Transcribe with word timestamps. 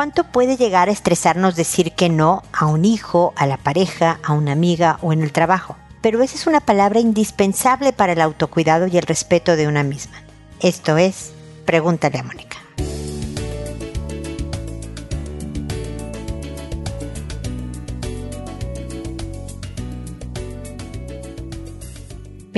¿Cuánto 0.00 0.24
puede 0.24 0.56
llegar 0.56 0.88
a 0.88 0.92
estresarnos 0.92 1.56
decir 1.56 1.92
que 1.92 2.08
no 2.08 2.42
a 2.54 2.64
un 2.64 2.86
hijo, 2.86 3.34
a 3.36 3.46
la 3.46 3.58
pareja, 3.58 4.18
a 4.22 4.32
una 4.32 4.52
amiga 4.52 4.98
o 5.02 5.12
en 5.12 5.20
el 5.20 5.30
trabajo? 5.30 5.76
Pero 6.00 6.22
esa 6.22 6.36
es 6.36 6.46
una 6.46 6.60
palabra 6.60 7.00
indispensable 7.00 7.92
para 7.92 8.14
el 8.14 8.22
autocuidado 8.22 8.86
y 8.86 8.96
el 8.96 9.02
respeto 9.02 9.56
de 9.56 9.68
una 9.68 9.82
misma. 9.82 10.16
Esto 10.58 10.96
es, 10.96 11.32
pregúntale 11.66 12.18
a 12.18 12.22
Mónica. 12.22 12.59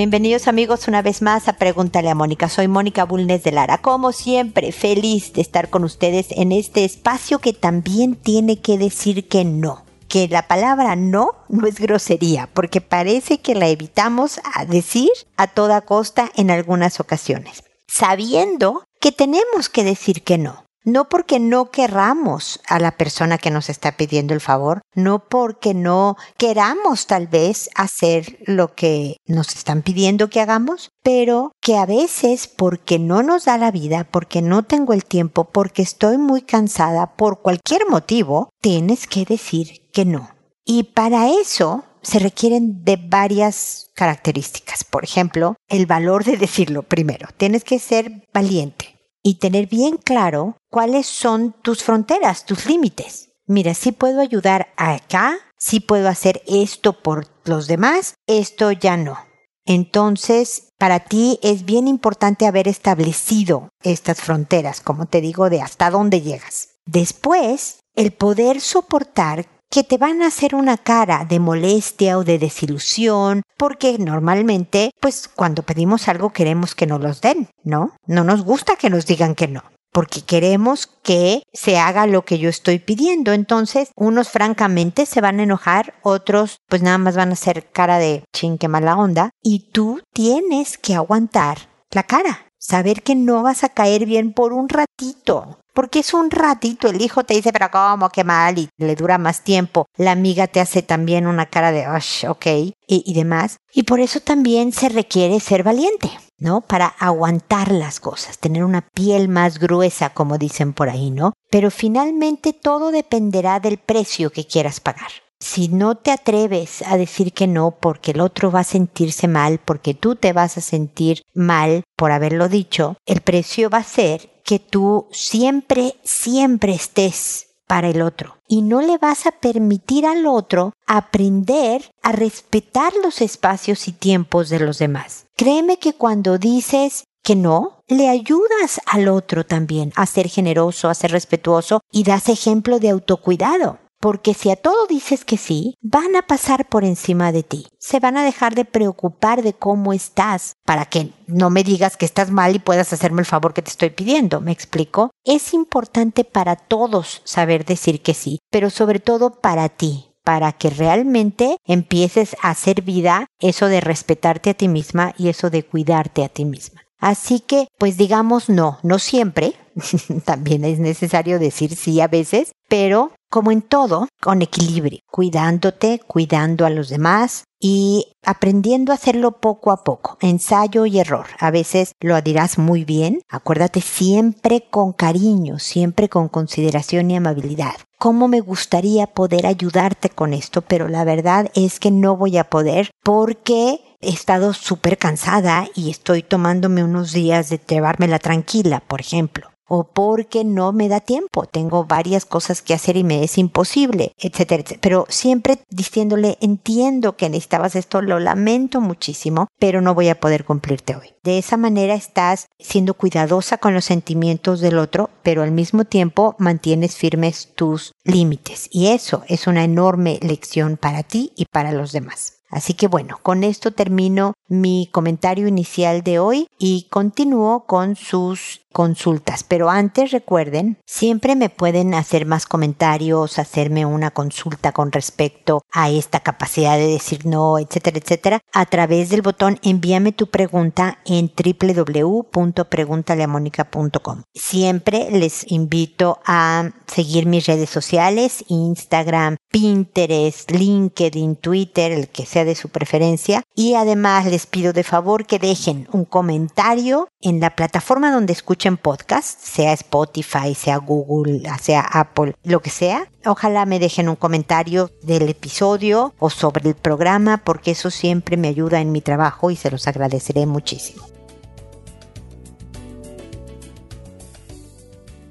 Bienvenidos 0.03 0.49
amigos 0.49 0.89
una 0.89 1.01
vez 1.01 1.21
más 1.21 1.47
a 1.47 1.53
Pregúntale 1.53 2.09
a 2.09 2.13
Mónica. 2.13 2.49
Soy 2.49 2.67
Mónica 2.67 3.05
Bulnes 3.05 3.41
de 3.43 3.53
Lara. 3.53 3.77
Como 3.77 4.11
siempre, 4.11 4.73
feliz 4.73 5.31
de 5.31 5.39
estar 5.39 5.69
con 5.69 5.85
ustedes 5.85 6.27
en 6.31 6.51
este 6.51 6.83
espacio 6.83 7.39
que 7.39 7.53
también 7.53 8.15
tiene 8.15 8.59
que 8.59 8.77
decir 8.77 9.29
que 9.29 9.45
no. 9.45 9.85
Que 10.09 10.27
la 10.27 10.45
palabra 10.49 10.97
no 10.97 11.35
no 11.47 11.67
es 11.67 11.79
grosería, 11.79 12.49
porque 12.53 12.81
parece 12.81 13.39
que 13.39 13.55
la 13.55 13.69
evitamos 13.69 14.41
a 14.53 14.65
decir 14.65 15.09
a 15.37 15.47
toda 15.47 15.79
costa 15.79 16.29
en 16.35 16.51
algunas 16.51 16.99
ocasiones, 16.99 17.63
sabiendo 17.87 18.83
que 18.99 19.13
tenemos 19.13 19.69
que 19.69 19.85
decir 19.85 20.21
que 20.23 20.37
no 20.37 20.62
no 20.83 21.09
porque 21.09 21.39
no 21.39 21.71
querramos 21.71 22.59
a 22.67 22.79
la 22.79 22.97
persona 22.97 23.37
que 23.37 23.51
nos 23.51 23.69
está 23.69 23.93
pidiendo 23.93 24.33
el 24.33 24.41
favor, 24.41 24.81
no 24.95 25.27
porque 25.27 25.73
no 25.73 26.17
queramos 26.37 27.07
tal 27.07 27.27
vez 27.27 27.69
hacer 27.75 28.39
lo 28.45 28.73
que 28.75 29.17
nos 29.25 29.55
están 29.55 29.81
pidiendo 29.81 30.29
que 30.29 30.41
hagamos, 30.41 30.89
pero 31.01 31.51
que 31.61 31.77
a 31.77 31.85
veces 31.85 32.47
porque 32.47 32.99
no 32.99 33.23
nos 33.23 33.45
da 33.45 33.57
la 33.57 33.71
vida, 33.71 34.07
porque 34.09 34.41
no 34.41 34.63
tengo 34.63 34.93
el 34.93 35.05
tiempo, 35.05 35.45
porque 35.45 35.81
estoy 35.81 36.17
muy 36.17 36.41
cansada, 36.41 37.15
por 37.15 37.41
cualquier 37.41 37.87
motivo, 37.89 38.49
tienes 38.61 39.07
que 39.07 39.25
decir 39.25 39.89
que 39.91 40.05
no. 40.05 40.29
Y 40.65 40.83
para 40.83 41.29
eso 41.29 41.83
se 42.01 42.19
requieren 42.19 42.83
de 42.83 42.97
varias 42.97 43.89
características. 43.95 44.83
Por 44.83 45.03
ejemplo, 45.03 45.55
el 45.69 45.85
valor 45.85 46.23
de 46.23 46.37
decirlo 46.37 46.83
primero. 46.83 47.29
Tienes 47.37 47.63
que 47.63 47.79
ser 47.79 48.27
valiente 48.33 48.92
y 49.23 49.35
tener 49.35 49.67
bien 49.67 49.97
claro 49.97 50.57
cuáles 50.69 51.07
son 51.07 51.55
tus 51.61 51.83
fronteras, 51.83 52.45
tus 52.45 52.65
límites. 52.65 53.29
Mira, 53.47 53.73
si 53.73 53.91
puedo 53.91 54.21
ayudar 54.21 54.73
acá, 54.77 55.37
si 55.57 55.79
puedo 55.79 56.09
hacer 56.09 56.43
esto 56.45 57.01
por 57.01 57.27
los 57.45 57.67
demás, 57.67 58.15
esto 58.27 58.71
ya 58.71 58.97
no. 58.97 59.17
Entonces, 59.65 60.69
para 60.77 60.99
ti 60.99 61.39
es 61.41 61.63
bien 61.63 61.87
importante 61.87 62.45
haber 62.45 62.67
establecido 62.67 63.69
estas 63.81 64.19
fronteras, 64.19 64.81
como 64.81 65.05
te 65.05 65.21
digo, 65.21 65.49
de 65.49 65.61
hasta 65.61 65.89
dónde 65.89 66.21
llegas. 66.21 66.69
Después, 66.85 67.79
el 67.95 68.11
poder 68.11 68.59
soportar 68.59 69.45
que 69.73 69.83
te 69.83 69.97
van 69.97 70.21
a 70.21 70.27
hacer 70.27 70.53
una 70.53 70.77
cara 70.77 71.25
de 71.25 71.39
molestia 71.39 72.19
o 72.19 72.23
de 72.23 72.37
desilusión, 72.37 73.41
porque 73.57 73.97
normalmente, 73.97 74.91
pues 75.01 75.27
cuando 75.27 75.63
pedimos 75.63 76.07
algo 76.07 76.29
queremos 76.29 76.75
que 76.75 76.85
nos 76.85 77.01
los 77.01 77.21
den, 77.21 77.49
¿no? 77.63 77.95
No 78.05 78.23
nos 78.23 78.43
gusta 78.43 78.75
que 78.75 78.91
nos 78.91 79.07
digan 79.07 79.33
que 79.33 79.47
no 79.47 79.63
porque 79.91 80.21
queremos 80.21 80.87
que 80.87 81.43
se 81.53 81.77
haga 81.77 82.07
lo 82.07 82.25
que 82.25 82.39
yo 82.39 82.49
estoy 82.49 82.79
pidiendo. 82.79 83.31
Entonces, 83.31 83.91
unos 83.95 84.29
francamente 84.29 85.05
se 85.05 85.21
van 85.21 85.39
a 85.39 85.43
enojar, 85.43 85.93
otros 86.01 86.57
pues 86.67 86.81
nada 86.81 86.97
más 86.97 87.15
van 87.15 87.29
a 87.29 87.33
hacer 87.33 87.69
cara 87.71 87.99
de 87.99 88.23
ching, 88.35 88.57
qué 88.57 88.67
mala 88.67 88.97
onda. 88.97 89.29
Y 89.43 89.69
tú 89.71 90.01
tienes 90.11 90.79
que 90.79 90.95
aguantar 90.95 91.69
la 91.91 92.01
cara, 92.01 92.47
saber 92.63 93.03
que 93.03 93.15
no 93.15 93.43
vas 93.43 93.63
a 93.63 93.69
caer 93.69 94.05
bien 94.05 94.33
por 94.33 94.53
un 94.53 94.69
ratito. 94.69 95.59
Porque 95.73 95.99
es 95.99 96.13
un 96.13 96.29
ratito, 96.29 96.87
el 96.87 97.01
hijo 97.01 97.23
te 97.23 97.33
dice, 97.33 97.51
pero 97.51 97.71
¿cómo? 97.71 98.09
Qué 98.09 98.23
mal, 98.23 98.59
y 98.59 98.69
le 98.77 98.95
dura 98.95 99.17
más 99.17 99.43
tiempo. 99.43 99.87
La 99.97 100.11
amiga 100.11 100.45
te 100.47 100.61
hace 100.61 100.83
también 100.83 101.25
una 101.25 101.47
cara 101.47 101.71
de, 101.71 101.87
ok, 102.29 102.45
y, 102.45 102.75
y 102.87 103.13
demás. 103.15 103.57
Y 103.73 103.83
por 103.83 103.99
eso 103.99 104.19
también 104.19 104.71
se 104.71 104.89
requiere 104.89 105.39
ser 105.39 105.63
valiente, 105.63 106.11
¿no? 106.37 106.61
Para 106.61 106.85
aguantar 106.85 107.71
las 107.71 107.99
cosas, 107.99 108.37
tener 108.37 108.63
una 108.63 108.81
piel 108.81 109.29
más 109.29 109.57
gruesa, 109.57 110.11
como 110.11 110.37
dicen 110.37 110.73
por 110.73 110.89
ahí, 110.89 111.09
¿no? 111.09 111.33
Pero 111.49 111.71
finalmente 111.71 112.53
todo 112.53 112.91
dependerá 112.91 113.59
del 113.59 113.79
precio 113.79 114.29
que 114.29 114.45
quieras 114.45 114.79
pagar. 114.79 115.22
Si 115.43 115.67
no 115.67 115.95
te 115.95 116.11
atreves 116.11 116.81
a 116.83 116.95
decir 116.95 117.33
que 117.33 117.47
no 117.47 117.71
porque 117.71 118.11
el 118.11 118.21
otro 118.21 118.49
va 118.49 118.61
a 118.61 118.63
sentirse 118.63 119.27
mal, 119.27 119.59
porque 119.59 119.93
tú 119.93 120.15
te 120.15 120.31
vas 120.31 120.57
a 120.57 120.61
sentir 120.61 121.21
mal 121.33 121.83
por 121.97 122.13
haberlo 122.13 122.47
dicho, 122.47 122.95
el 123.05 123.19
precio 123.19 123.69
va 123.69 123.79
a 123.79 123.83
ser 123.83 124.41
que 124.45 124.59
tú 124.59 125.09
siempre, 125.11 125.95
siempre 126.05 126.73
estés 126.73 127.47
para 127.67 127.89
el 127.89 128.01
otro 128.01 128.37
y 128.47 128.61
no 128.61 128.81
le 128.81 128.97
vas 128.97 129.25
a 129.25 129.33
permitir 129.33 130.05
al 130.05 130.27
otro 130.27 130.71
aprender 130.87 131.91
a 132.03 132.13
respetar 132.13 132.93
los 133.03 133.19
espacios 133.19 133.89
y 133.89 133.91
tiempos 133.91 134.47
de 134.47 134.59
los 134.59 134.77
demás. 134.77 135.25
Créeme 135.35 135.77
que 135.77 135.93
cuando 135.93 136.37
dices 136.37 137.03
que 137.21 137.35
no, 137.35 137.83
le 137.89 138.07
ayudas 138.07 138.79
al 138.85 139.09
otro 139.09 139.45
también 139.45 139.91
a 139.97 140.05
ser 140.05 140.29
generoso, 140.29 140.87
a 140.87 140.93
ser 140.93 141.11
respetuoso 141.11 141.81
y 141.91 142.05
das 142.05 142.29
ejemplo 142.29 142.79
de 142.79 142.89
autocuidado 142.89 143.82
porque 144.03 144.33
si 144.33 144.49
a 144.49 144.57
todo 144.57 144.85
dices 144.85 145.23
que 145.23 145.37
sí, 145.37 145.77
van 145.81 146.17
a 146.17 146.23
pasar 146.23 146.67
por 146.67 146.83
encima 146.83 147.31
de 147.31 147.41
ti. 147.41 147.67
Se 147.79 148.01
van 148.01 148.17
a 148.17 148.25
dejar 148.25 148.53
de 148.53 148.65
preocupar 148.65 149.43
de 149.43 149.53
cómo 149.53 149.93
estás 149.93 150.57
para 150.65 150.83
que 150.83 151.13
no 151.25 151.49
me 151.49 151.63
digas 151.63 151.95
que 151.95 152.03
estás 152.03 152.29
mal 152.29 152.53
y 152.53 152.59
puedas 152.59 152.91
hacerme 152.91 153.21
el 153.21 153.25
favor 153.25 153.53
que 153.53 153.61
te 153.61 153.69
estoy 153.69 153.91
pidiendo. 153.91 154.41
¿Me 154.41 154.51
explico? 154.51 155.11
Es 155.23 155.53
importante 155.53 156.25
para 156.25 156.57
todos 156.57 157.21
saber 157.23 157.63
decir 157.63 158.01
que 158.01 158.13
sí, 158.13 158.39
pero 158.51 158.69
sobre 158.69 158.99
todo 158.99 159.39
para 159.39 159.69
ti, 159.69 160.11
para 160.25 160.51
que 160.51 160.69
realmente 160.69 161.55
empieces 161.63 162.35
a 162.41 162.49
hacer 162.49 162.81
vida 162.81 163.27
eso 163.39 163.67
de 163.67 163.79
respetarte 163.79 164.49
a 164.49 164.53
ti 164.53 164.67
misma 164.67 165.13
y 165.17 165.29
eso 165.29 165.49
de 165.49 165.63
cuidarte 165.63 166.25
a 166.25 166.27
ti 166.27 166.43
misma. 166.43 166.82
Así 167.03 167.41
que, 167.41 167.67
pues 167.77 167.97
digamos 167.97 168.47
no, 168.47 168.79
no 168.81 168.97
siempre, 168.97 169.55
también 170.23 170.63
es 170.63 170.79
necesario 170.79 171.37
decir 171.37 171.75
sí 171.75 171.99
a 171.99 172.07
veces, 172.07 172.53
pero 172.69 173.11
como 173.29 173.51
en 173.51 173.61
todo, 173.61 174.07
con 174.21 174.41
equilibrio, 174.41 174.99
cuidándote, 175.11 175.99
cuidando 176.07 176.65
a 176.65 176.69
los 176.69 176.87
demás 176.87 177.43
y 177.59 178.07
aprendiendo 178.23 178.93
a 178.93 178.95
hacerlo 178.95 179.41
poco 179.41 179.71
a 179.71 179.83
poco, 179.83 180.17
ensayo 180.21 180.85
y 180.85 180.99
error. 180.99 181.25
A 181.39 181.51
veces 181.51 181.91
lo 181.99 182.21
dirás 182.21 182.57
muy 182.57 182.85
bien, 182.85 183.19
acuérdate 183.27 183.81
siempre 183.81 184.63
con 184.69 184.93
cariño, 184.93 185.59
siempre 185.59 186.07
con 186.07 186.29
consideración 186.29 187.11
y 187.11 187.17
amabilidad. 187.17 187.75
¿Cómo 187.97 188.29
me 188.29 188.39
gustaría 188.39 189.07
poder 189.07 189.45
ayudarte 189.45 190.09
con 190.09 190.33
esto? 190.33 190.61
Pero 190.61 190.87
la 190.87 191.03
verdad 191.03 191.51
es 191.53 191.79
que 191.79 191.91
no 191.91 192.15
voy 192.15 192.37
a 192.37 192.49
poder 192.49 192.91
porque 193.03 193.81
he 194.03 194.09
estado 194.09 194.53
súper 194.53 194.97
cansada 194.97 195.67
y 195.75 195.89
estoy 195.89 196.23
tomándome 196.23 196.83
unos 196.83 197.11
días 197.11 197.49
de 197.49 197.59
llevármela 197.59 198.19
tranquila, 198.19 198.81
por 198.87 199.01
ejemplo 199.01 199.53
o 199.75 199.85
porque 199.85 200.43
no 200.43 200.71
me 200.71 200.87
da 200.87 200.99
tiempo, 200.99 201.45
tengo 201.45 201.85
varias 201.85 202.25
cosas 202.25 202.61
que 202.61 202.75
hacer 202.75 202.95
y 202.95 203.03
me 203.03 203.23
es 203.23 203.39
imposible, 203.39 204.13
etcétera, 204.19 204.61
etcétera. 204.61 204.79
Pero 204.81 205.05
siempre 205.09 205.57
diciéndole, 205.69 206.37
entiendo 206.41 207.17
que 207.17 207.27
necesitabas 207.27 207.75
esto, 207.75 208.03
lo 208.03 208.19
lamento 208.19 208.81
muchísimo, 208.81 209.47
pero 209.57 209.81
no 209.81 209.95
voy 209.95 210.09
a 210.09 210.19
poder 210.19 210.45
cumplirte 210.45 210.95
hoy. 210.95 211.15
De 211.23 211.39
esa 211.39 211.57
manera 211.57 211.95
estás 211.95 212.47
siendo 212.59 212.93
cuidadosa 212.93 213.57
con 213.57 213.73
los 213.73 213.85
sentimientos 213.85 214.59
del 214.59 214.77
otro, 214.77 215.09
pero 215.23 215.41
al 215.41 215.51
mismo 215.51 215.85
tiempo 215.85 216.35
mantienes 216.37 216.95
firmes 216.95 217.49
tus 217.55 217.93
límites. 218.03 218.67
Y 218.71 218.87
eso 218.87 219.23
es 219.27 219.47
una 219.47 219.63
enorme 219.63 220.19
lección 220.21 220.77
para 220.77 221.01
ti 221.01 221.31
y 221.35 221.45
para 221.45 221.71
los 221.71 221.91
demás. 221.93 222.42
Así 222.53 222.73
que 222.73 222.87
bueno, 222.87 223.19
con 223.21 223.43
esto 223.43 223.71
termino 223.71 224.33
mi 224.47 224.89
comentario 224.91 225.47
inicial 225.47 226.03
de 226.03 226.19
hoy 226.19 226.47
y 226.59 226.87
continúo 226.89 227.65
con 227.65 227.95
sus 227.95 228.63
consultas. 228.73 229.43
Pero 229.43 229.69
antes 229.69 230.11
recuerden, 230.11 230.77
siempre 230.85 231.37
me 231.37 231.47
pueden 231.49 231.93
hacer 231.93 232.25
más 232.25 232.45
comentarios, 232.45 233.39
hacerme 233.39 233.85
una 233.85 234.11
consulta 234.11 234.73
con 234.73 234.91
respecto 234.91 235.61
a 235.71 235.89
esta 235.89 236.19
capacidad 236.19 236.77
de 236.77 236.87
decir 236.87 237.25
no, 237.25 237.57
etcétera, 237.59 237.99
etcétera, 237.99 238.41
a 238.51 238.65
través 238.65 239.07
del 239.09 239.21
botón 239.21 239.59
envíame 239.63 240.11
tu 240.11 240.27
pregunta 240.27 240.99
en 241.05 241.31
www.preguntaleamónica.com. 241.31 244.23
Siempre 244.33 245.09
les 245.11 245.49
invito 245.51 246.19
a 246.25 246.71
seguir 246.87 247.27
mis 247.27 247.45
redes 247.45 247.69
sociales, 247.69 248.43
Instagram, 248.47 249.37
Pinterest, 249.49 250.49
LinkedIn, 250.51 251.37
Twitter, 251.37 251.91
el 251.91 252.09
que 252.09 252.25
sea 252.25 252.42
de 252.45 252.55
su 252.55 252.69
preferencia. 252.69 253.43
Y 253.55 253.75
además 253.75 254.25
les 254.25 254.45
pido 254.45 254.73
de 254.73 254.83
favor 254.83 255.25
que 255.25 255.39
dejen 255.39 255.87
un 255.91 256.05
comentario 256.05 257.09
en 257.21 257.39
la 257.39 257.55
plataforma 257.55 258.11
donde 258.11 258.33
escuchen 258.33 258.77
podcast, 258.77 259.39
sea 259.39 259.73
Spotify, 259.73 260.55
sea 260.55 260.77
Google, 260.77 261.43
sea 261.61 261.81
Apple, 261.81 262.35
lo 262.43 262.61
que 262.61 262.69
sea. 262.69 263.07
Ojalá 263.25 263.65
me 263.65 263.79
dejen 263.79 264.09
un 264.09 264.15
comentario 264.15 264.91
del 265.01 265.29
episodio 265.29 266.13
o 266.19 266.29
sobre 266.29 266.69
el 266.69 266.75
programa 266.75 267.37
porque 267.43 267.71
eso 267.71 267.89
siempre 267.89 268.37
me 268.37 268.49
ayuda 268.49 268.81
en 268.81 268.91
mi 268.91 269.01
trabajo 269.01 269.51
y 269.51 269.55
se 269.55 269.71
los 269.71 269.87
agradeceré 269.87 270.45
muchísimo. 270.45 271.13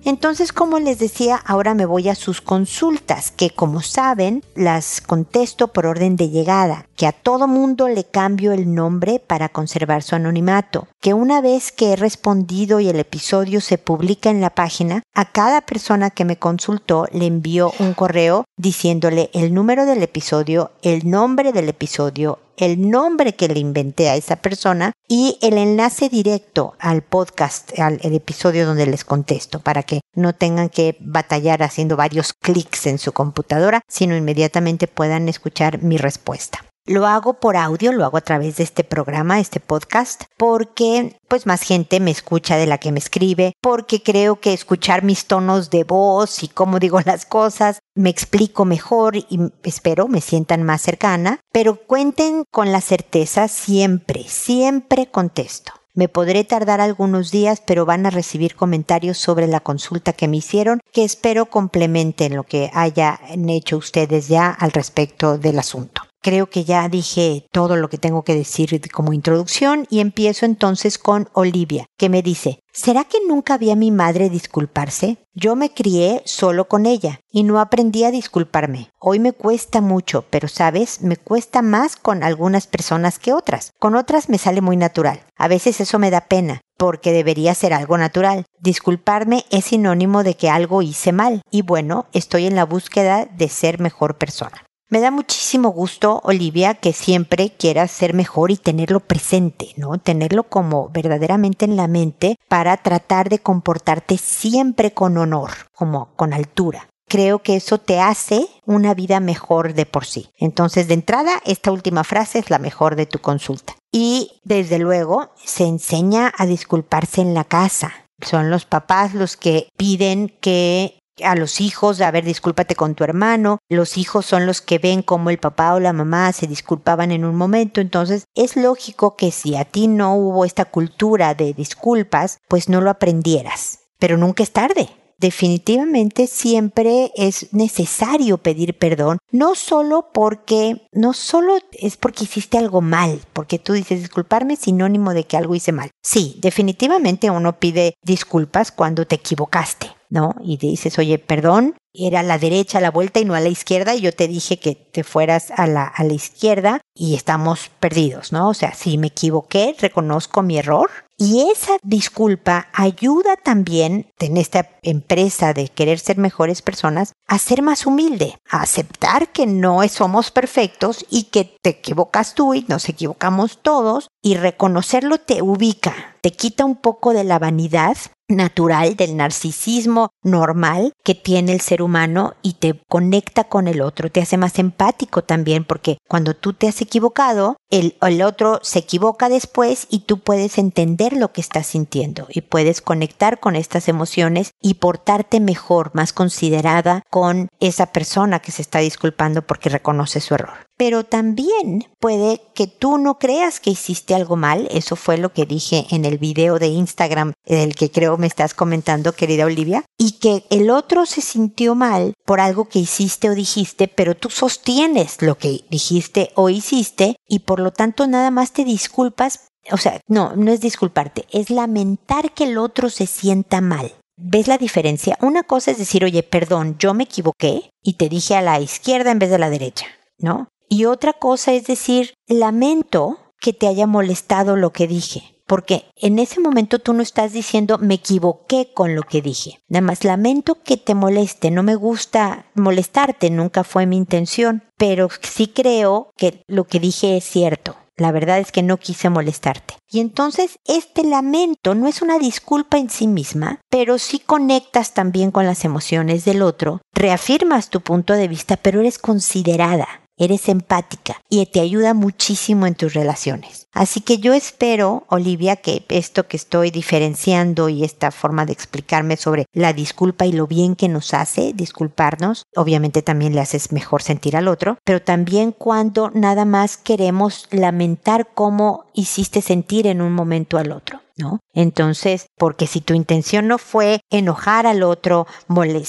Entonces, 0.04 0.52
como 0.52 0.80
les 0.80 0.98
decía, 0.98 1.36
ahora 1.36 1.74
me 1.74 1.86
voy 1.86 2.08
a 2.08 2.16
sus 2.16 2.40
consultas, 2.40 3.30
que 3.30 3.50
como 3.50 3.82
saben, 3.82 4.42
las 4.56 5.00
contesto 5.00 5.68
por 5.68 5.86
orden 5.86 6.16
de 6.16 6.28
llegada, 6.28 6.88
que 7.02 7.08
a 7.08 7.10
todo 7.10 7.48
mundo 7.48 7.88
le 7.88 8.04
cambio 8.04 8.52
el 8.52 8.76
nombre 8.76 9.18
para 9.18 9.48
conservar 9.48 10.04
su 10.04 10.14
anonimato, 10.14 10.86
que 11.00 11.14
una 11.14 11.40
vez 11.40 11.72
que 11.72 11.92
he 11.92 11.96
respondido 11.96 12.78
y 12.78 12.88
el 12.88 13.00
episodio 13.00 13.60
se 13.60 13.76
publica 13.76 14.30
en 14.30 14.40
la 14.40 14.50
página, 14.50 15.02
a 15.12 15.32
cada 15.32 15.62
persona 15.62 16.10
que 16.10 16.24
me 16.24 16.36
consultó 16.36 17.08
le 17.10 17.26
envío 17.26 17.72
un 17.80 17.94
correo 17.94 18.44
diciéndole 18.56 19.30
el 19.34 19.52
número 19.52 19.84
del 19.84 20.00
episodio, 20.04 20.70
el 20.82 21.10
nombre 21.10 21.52
del 21.52 21.68
episodio, 21.68 22.38
el 22.56 22.88
nombre 22.88 23.34
que 23.34 23.48
le 23.48 23.58
inventé 23.58 24.08
a 24.08 24.14
esa 24.14 24.36
persona 24.36 24.92
y 25.08 25.38
el 25.42 25.58
enlace 25.58 26.08
directo 26.08 26.74
al 26.78 27.02
podcast, 27.02 27.76
al 27.80 27.98
episodio 28.04 28.64
donde 28.64 28.86
les 28.86 29.04
contesto, 29.04 29.58
para 29.58 29.82
que 29.82 30.02
no 30.14 30.36
tengan 30.36 30.68
que 30.68 30.96
batallar 31.00 31.64
haciendo 31.64 31.96
varios 31.96 32.32
clics 32.32 32.86
en 32.86 32.98
su 32.98 33.10
computadora, 33.10 33.80
sino 33.88 34.16
inmediatamente 34.16 34.86
puedan 34.86 35.28
escuchar 35.28 35.82
mi 35.82 35.96
respuesta. 35.96 36.60
Lo 36.84 37.06
hago 37.06 37.34
por 37.34 37.56
audio, 37.56 37.92
lo 37.92 38.04
hago 38.04 38.16
a 38.16 38.22
través 38.22 38.56
de 38.56 38.64
este 38.64 38.82
programa, 38.82 39.38
este 39.38 39.60
podcast, 39.60 40.24
porque 40.36 41.16
pues 41.28 41.46
más 41.46 41.62
gente 41.62 42.00
me 42.00 42.10
escucha 42.10 42.56
de 42.56 42.66
la 42.66 42.78
que 42.78 42.90
me 42.90 42.98
escribe, 42.98 43.52
porque 43.60 44.02
creo 44.02 44.40
que 44.40 44.52
escuchar 44.52 45.04
mis 45.04 45.26
tonos 45.26 45.70
de 45.70 45.84
voz 45.84 46.42
y 46.42 46.48
cómo 46.48 46.80
digo 46.80 46.98
las 47.06 47.24
cosas, 47.24 47.78
me 47.94 48.10
explico 48.10 48.64
mejor 48.64 49.14
y 49.14 49.52
espero 49.62 50.08
me 50.08 50.20
sientan 50.20 50.64
más 50.64 50.82
cercana, 50.82 51.38
pero 51.52 51.76
cuenten 51.76 52.42
con 52.50 52.72
la 52.72 52.80
certeza 52.80 53.46
siempre, 53.46 54.24
siempre 54.26 55.06
contesto. 55.06 55.72
Me 55.94 56.08
podré 56.08 56.42
tardar 56.42 56.80
algunos 56.80 57.30
días, 57.30 57.62
pero 57.64 57.86
van 57.86 58.06
a 58.06 58.10
recibir 58.10 58.56
comentarios 58.56 59.18
sobre 59.18 59.46
la 59.46 59.60
consulta 59.60 60.14
que 60.14 60.26
me 60.26 60.38
hicieron, 60.38 60.80
que 60.90 61.04
espero 61.04 61.46
complementen 61.46 62.34
lo 62.34 62.42
que 62.42 62.72
hayan 62.74 63.48
hecho 63.50 63.76
ustedes 63.76 64.26
ya 64.26 64.50
al 64.50 64.72
respecto 64.72 65.38
del 65.38 65.60
asunto. 65.60 66.02
Creo 66.24 66.48
que 66.48 66.62
ya 66.62 66.88
dije 66.88 67.48
todo 67.50 67.74
lo 67.76 67.90
que 67.90 67.98
tengo 67.98 68.22
que 68.22 68.36
decir 68.36 68.80
como 68.92 69.12
introducción 69.12 69.88
y 69.90 69.98
empiezo 69.98 70.46
entonces 70.46 70.96
con 70.96 71.28
Olivia, 71.32 71.86
que 71.98 72.08
me 72.08 72.22
dice, 72.22 72.60
¿será 72.72 73.02
que 73.02 73.18
nunca 73.26 73.58
vi 73.58 73.72
a 73.72 73.76
mi 73.76 73.90
madre 73.90 74.30
disculparse? 74.30 75.16
Yo 75.34 75.56
me 75.56 75.74
crié 75.74 76.22
solo 76.24 76.68
con 76.68 76.86
ella 76.86 77.18
y 77.28 77.42
no 77.42 77.58
aprendí 77.58 78.04
a 78.04 78.12
disculparme. 78.12 78.88
Hoy 79.00 79.18
me 79.18 79.32
cuesta 79.32 79.80
mucho, 79.80 80.24
pero 80.30 80.46
sabes, 80.46 81.02
me 81.02 81.16
cuesta 81.16 81.60
más 81.60 81.96
con 81.96 82.22
algunas 82.22 82.68
personas 82.68 83.18
que 83.18 83.32
otras. 83.32 83.72
Con 83.80 83.96
otras 83.96 84.28
me 84.28 84.38
sale 84.38 84.60
muy 84.60 84.76
natural. 84.76 85.24
A 85.36 85.48
veces 85.48 85.80
eso 85.80 85.98
me 85.98 86.12
da 86.12 86.28
pena, 86.28 86.60
porque 86.78 87.12
debería 87.12 87.52
ser 87.56 87.72
algo 87.72 87.98
natural. 87.98 88.44
Disculparme 88.60 89.44
es 89.50 89.64
sinónimo 89.64 90.22
de 90.22 90.36
que 90.36 90.50
algo 90.50 90.82
hice 90.82 91.10
mal 91.10 91.42
y 91.50 91.62
bueno, 91.62 92.06
estoy 92.12 92.46
en 92.46 92.54
la 92.54 92.64
búsqueda 92.64 93.26
de 93.26 93.48
ser 93.48 93.80
mejor 93.80 94.18
persona. 94.18 94.62
Me 94.92 95.00
da 95.00 95.10
muchísimo 95.10 95.70
gusto, 95.70 96.20
Olivia, 96.22 96.74
que 96.74 96.92
siempre 96.92 97.48
quieras 97.56 97.90
ser 97.90 98.12
mejor 98.12 98.50
y 98.50 98.58
tenerlo 98.58 99.00
presente, 99.00 99.72
¿no? 99.78 99.96
Tenerlo 99.96 100.42
como 100.42 100.90
verdaderamente 100.90 101.64
en 101.64 101.76
la 101.76 101.88
mente 101.88 102.36
para 102.46 102.76
tratar 102.76 103.30
de 103.30 103.38
comportarte 103.38 104.18
siempre 104.18 104.92
con 104.92 105.16
honor, 105.16 105.50
como 105.74 106.14
con 106.14 106.34
altura. 106.34 106.90
Creo 107.08 107.38
que 107.38 107.56
eso 107.56 107.78
te 107.78 108.00
hace 108.00 108.46
una 108.66 108.92
vida 108.92 109.18
mejor 109.18 109.72
de 109.72 109.86
por 109.86 110.04
sí. 110.04 110.28
Entonces, 110.36 110.88
de 110.88 110.94
entrada, 110.94 111.40
esta 111.46 111.72
última 111.72 112.04
frase 112.04 112.40
es 112.40 112.50
la 112.50 112.58
mejor 112.58 112.94
de 112.94 113.06
tu 113.06 113.18
consulta. 113.18 113.74
Y 113.90 114.42
desde 114.44 114.78
luego, 114.78 115.30
se 115.42 115.64
enseña 115.64 116.34
a 116.36 116.44
disculparse 116.44 117.22
en 117.22 117.32
la 117.32 117.44
casa. 117.44 117.94
Son 118.20 118.50
los 118.50 118.66
papás 118.66 119.14
los 119.14 119.38
que 119.38 119.70
piden 119.78 120.28
que 120.42 120.98
a 121.22 121.34
los 121.34 121.60
hijos, 121.60 122.00
a 122.00 122.10
ver, 122.10 122.24
discúlpate 122.24 122.74
con 122.74 122.94
tu 122.94 123.04
hermano, 123.04 123.58
los 123.68 123.96
hijos 123.98 124.26
son 124.26 124.46
los 124.46 124.60
que 124.60 124.78
ven 124.78 125.02
cómo 125.02 125.30
el 125.30 125.38
papá 125.38 125.74
o 125.74 125.80
la 125.80 125.92
mamá 125.92 126.32
se 126.32 126.46
disculpaban 126.46 127.12
en 127.12 127.24
un 127.24 127.34
momento, 127.34 127.80
entonces 127.80 128.24
es 128.34 128.56
lógico 128.56 129.16
que 129.16 129.30
si 129.30 129.56
a 129.56 129.64
ti 129.64 129.88
no 129.88 130.14
hubo 130.14 130.44
esta 130.44 130.64
cultura 130.66 131.34
de 131.34 131.52
disculpas, 131.52 132.38
pues 132.48 132.68
no 132.68 132.80
lo 132.80 132.90
aprendieras, 132.90 133.80
pero 133.98 134.16
nunca 134.16 134.42
es 134.42 134.52
tarde. 134.52 134.88
Definitivamente 135.18 136.26
siempre 136.26 137.12
es 137.14 137.52
necesario 137.52 138.38
pedir 138.38 138.76
perdón, 138.76 139.18
no 139.30 139.54
solo 139.54 140.08
porque, 140.12 140.88
no 140.90 141.12
solo 141.12 141.58
es 141.70 141.96
porque 141.96 142.24
hiciste 142.24 142.58
algo 142.58 142.80
mal, 142.80 143.20
porque 143.32 143.60
tú 143.60 143.74
dices 143.74 144.00
disculparme 144.00 144.56
sinónimo 144.56 145.14
de 145.14 145.22
que 145.22 145.36
algo 145.36 145.54
hice 145.54 145.70
mal. 145.70 145.90
Sí, 146.02 146.40
definitivamente 146.40 147.30
uno 147.30 147.60
pide 147.60 147.94
disculpas 148.02 148.72
cuando 148.72 149.06
te 149.06 149.14
equivocaste 149.14 149.92
¿no? 150.12 150.34
Y 150.44 150.58
dices, 150.58 150.98
oye, 150.98 151.18
perdón, 151.18 151.74
era 151.94 152.20
a 152.20 152.22
la 152.22 152.38
derecha 152.38 152.80
la 152.80 152.90
vuelta 152.90 153.18
y 153.18 153.24
no 153.24 153.34
a 153.34 153.40
la 153.40 153.48
izquierda, 153.48 153.94
y 153.94 154.02
yo 154.02 154.12
te 154.12 154.28
dije 154.28 154.58
que 154.58 154.74
te 154.74 155.04
fueras 155.04 155.50
a 155.56 155.66
la, 155.66 155.84
a 155.86 156.04
la 156.04 156.12
izquierda 156.12 156.82
y 156.94 157.14
estamos 157.14 157.70
perdidos, 157.80 158.30
¿no? 158.30 158.50
O 158.50 158.54
sea, 158.54 158.74
si 158.74 158.98
me 158.98 159.06
equivoqué, 159.06 159.74
reconozco 159.80 160.42
mi 160.42 160.58
error. 160.58 160.90
Y 161.16 161.48
esa 161.50 161.76
disculpa 161.82 162.68
ayuda 162.72 163.36
también 163.36 164.10
en 164.18 164.36
esta 164.36 164.68
empresa 164.82 165.54
de 165.54 165.68
querer 165.68 165.98
ser 165.98 166.18
mejores 166.18 166.62
personas 166.62 167.12
a 167.26 167.38
ser 167.38 167.62
más 167.62 167.86
humilde, 167.86 168.36
a 168.50 168.62
aceptar 168.62 169.30
que 169.30 169.46
no 169.46 169.86
somos 169.88 170.30
perfectos 170.30 171.06
y 171.08 171.24
que 171.24 171.56
te 171.62 171.70
equivocas 171.70 172.34
tú 172.34 172.54
y 172.54 172.66
nos 172.68 172.88
equivocamos 172.88 173.60
todos 173.62 174.08
y 174.20 174.34
reconocerlo 174.34 175.18
te 175.18 175.42
ubica, 175.42 176.11
te 176.22 176.30
quita 176.30 176.64
un 176.64 176.76
poco 176.76 177.12
de 177.12 177.24
la 177.24 177.40
vanidad 177.40 177.96
natural, 178.28 178.96
del 178.96 179.16
narcisismo 179.16 180.10
normal 180.22 180.92
que 181.04 181.14
tiene 181.14 181.52
el 181.52 181.60
ser 181.60 181.82
humano 181.82 182.34
y 182.42 182.54
te 182.54 182.80
conecta 182.88 183.44
con 183.44 183.68
el 183.68 183.82
otro, 183.82 184.10
te 184.10 184.22
hace 184.22 184.36
más 184.36 184.58
empático 184.58 185.22
también 185.22 185.64
porque 185.64 185.98
cuando 186.08 186.34
tú 186.34 186.52
te 186.52 186.68
has 186.68 186.80
equivocado, 186.80 187.56
el, 187.70 187.94
otro 188.22 188.60
se 188.62 188.78
equivoca 188.78 189.28
después 189.28 189.86
y 189.90 190.00
tú 190.00 190.20
puedes 190.20 190.58
entender 190.58 191.14
lo 191.14 191.32
que 191.32 191.40
estás 191.40 191.66
sintiendo 191.66 192.26
y 192.30 192.42
puedes 192.42 192.80
conectar 192.80 193.40
con 193.40 193.56
estas 193.56 193.88
emociones 193.88 194.52
y 194.62 194.74
portarte 194.74 195.40
mejor, 195.40 195.90
más 195.92 196.12
considerada 196.12 197.02
con 197.10 197.48
esa 197.60 197.86
persona 197.86 198.38
que 198.38 198.52
se 198.52 198.62
está 198.62 198.78
disculpando 198.78 199.42
porque 199.42 199.68
reconoce 199.68 200.20
su 200.20 200.34
error 200.34 200.54
pero 200.76 201.04
también 201.04 201.84
puede 202.00 202.40
que 202.54 202.66
tú 202.66 202.98
no 202.98 203.18
creas 203.18 203.60
que 203.60 203.70
hiciste 203.70 204.14
algo 204.14 204.36
mal. 204.36 204.68
Eso 204.70 204.96
fue 204.96 205.18
lo 205.18 205.32
que 205.32 205.46
dije 205.46 205.86
en 205.90 206.04
el 206.04 206.18
video 206.18 206.58
de 206.58 206.68
Instagram 206.68 207.32
del 207.46 207.74
que 207.74 207.90
creo 207.90 208.16
me 208.16 208.26
estás 208.26 208.54
comentando, 208.54 209.12
querida 209.12 209.44
Olivia, 209.44 209.84
y 209.98 210.18
que 210.18 210.44
el 210.50 210.70
otro 210.70 211.06
se 211.06 211.20
sintió 211.20 211.74
mal 211.74 212.14
por 212.24 212.40
algo 212.40 212.68
que 212.68 212.80
hiciste 212.80 213.30
o 213.30 213.34
dijiste, 213.34 213.88
pero 213.88 214.14
tú 214.14 214.30
sostienes 214.30 215.20
lo 215.20 215.38
que 215.38 215.64
dijiste 215.70 216.30
o 216.34 216.48
hiciste 216.48 217.16
y 217.28 217.40
por 217.40 217.60
lo 217.60 217.72
tanto 217.72 218.06
nada 218.06 218.30
más 218.30 218.52
te 218.52 218.64
disculpas. 218.64 219.48
O 219.70 219.76
sea, 219.76 220.00
no, 220.08 220.34
no 220.34 220.50
es 220.50 220.60
disculparte, 220.60 221.26
es 221.30 221.50
lamentar 221.50 222.32
que 222.32 222.44
el 222.44 222.58
otro 222.58 222.90
se 222.90 223.06
sienta 223.06 223.60
mal. 223.60 223.92
¿Ves 224.16 224.46
la 224.46 224.58
diferencia? 224.58 225.16
Una 225.20 225.42
cosa 225.42 225.70
es 225.70 225.78
decir, 225.78 226.04
oye, 226.04 226.22
perdón, 226.22 226.76
yo 226.78 226.94
me 226.94 227.04
equivoqué 227.04 227.70
y 227.82 227.94
te 227.94 228.08
dije 228.08 228.36
a 228.36 228.42
la 228.42 228.60
izquierda 228.60 229.10
en 229.10 229.18
vez 229.18 229.30
de 229.30 229.38
la 229.38 229.50
derecha, 229.50 229.86
¿no? 230.18 230.48
Y 230.72 230.86
otra 230.86 231.12
cosa 231.12 231.52
es 231.52 231.66
decir, 231.66 232.14
lamento 232.26 233.18
que 233.42 233.52
te 233.52 233.66
haya 233.66 233.86
molestado 233.86 234.56
lo 234.56 234.72
que 234.72 234.88
dije. 234.88 235.36
Porque 235.46 235.84
en 235.96 236.18
ese 236.18 236.40
momento 236.40 236.78
tú 236.78 236.94
no 236.94 237.02
estás 237.02 237.34
diciendo 237.34 237.76
me 237.76 237.96
equivoqué 237.96 238.72
con 238.72 238.94
lo 238.94 239.02
que 239.02 239.20
dije. 239.20 239.60
Nada 239.68 239.82
más 239.82 240.02
lamento 240.02 240.62
que 240.62 240.78
te 240.78 240.94
moleste. 240.94 241.50
No 241.50 241.62
me 241.62 241.74
gusta 241.74 242.46
molestarte, 242.54 243.28
nunca 243.28 243.64
fue 243.64 243.84
mi 243.84 243.98
intención. 243.98 244.64
Pero 244.78 245.10
sí 245.20 245.48
creo 245.48 246.10
que 246.16 246.42
lo 246.48 246.64
que 246.64 246.80
dije 246.80 247.18
es 247.18 247.24
cierto. 247.24 247.76
La 247.98 248.10
verdad 248.10 248.38
es 248.38 248.50
que 248.50 248.62
no 248.62 248.78
quise 248.78 249.10
molestarte. 249.10 249.74
Y 249.90 250.00
entonces 250.00 250.56
este 250.64 251.04
lamento 251.04 251.74
no 251.74 251.86
es 251.86 252.00
una 252.00 252.18
disculpa 252.18 252.78
en 252.78 252.88
sí 252.88 253.06
misma, 253.06 253.60
pero 253.68 253.98
sí 253.98 254.20
conectas 254.20 254.94
también 254.94 255.32
con 255.32 255.44
las 255.44 255.66
emociones 255.66 256.24
del 256.24 256.40
otro, 256.40 256.80
reafirmas 256.94 257.68
tu 257.68 257.82
punto 257.82 258.14
de 258.14 258.26
vista, 258.26 258.56
pero 258.56 258.80
eres 258.80 258.98
considerada 258.98 260.01
eres 260.16 260.48
empática 260.48 261.20
y 261.28 261.44
te 261.46 261.60
ayuda 261.60 261.94
muchísimo 261.94 262.66
en 262.66 262.74
tus 262.74 262.94
relaciones. 262.94 263.66
Así 263.72 264.00
que 264.00 264.18
yo 264.18 264.34
espero, 264.34 265.04
Olivia, 265.08 265.56
que 265.56 265.84
esto 265.88 266.28
que 266.28 266.36
estoy 266.36 266.70
diferenciando 266.70 267.70
y 267.70 267.84
esta 267.84 268.10
forma 268.10 268.44
de 268.44 268.52
explicarme 268.52 269.16
sobre 269.16 269.46
la 269.54 269.72
disculpa 269.72 270.26
y 270.26 270.32
lo 270.32 270.46
bien 270.46 270.76
que 270.76 270.88
nos 270.88 271.14
hace 271.14 271.52
disculparnos, 271.54 272.44
obviamente 272.54 273.00
también 273.00 273.34
le 273.34 273.40
haces 273.40 273.72
mejor 273.72 274.02
sentir 274.02 274.36
al 274.36 274.48
otro, 274.48 274.76
pero 274.84 275.00
también 275.00 275.52
cuando 275.52 276.10
nada 276.10 276.44
más 276.44 276.76
queremos 276.76 277.48
lamentar 277.50 278.28
cómo 278.34 278.84
hiciste 278.94 279.40
sentir 279.40 279.86
en 279.86 280.02
un 280.02 280.12
momento 280.12 280.58
al 280.58 280.72
otro. 280.72 281.00
¿no? 281.16 281.40
Entonces, 281.52 282.26
porque 282.36 282.66
si 282.66 282.80
tu 282.80 282.94
intención 282.94 283.46
no 283.46 283.58
fue 283.58 284.00
enojar 284.10 284.66
al 284.66 284.82
otro, 284.82 285.26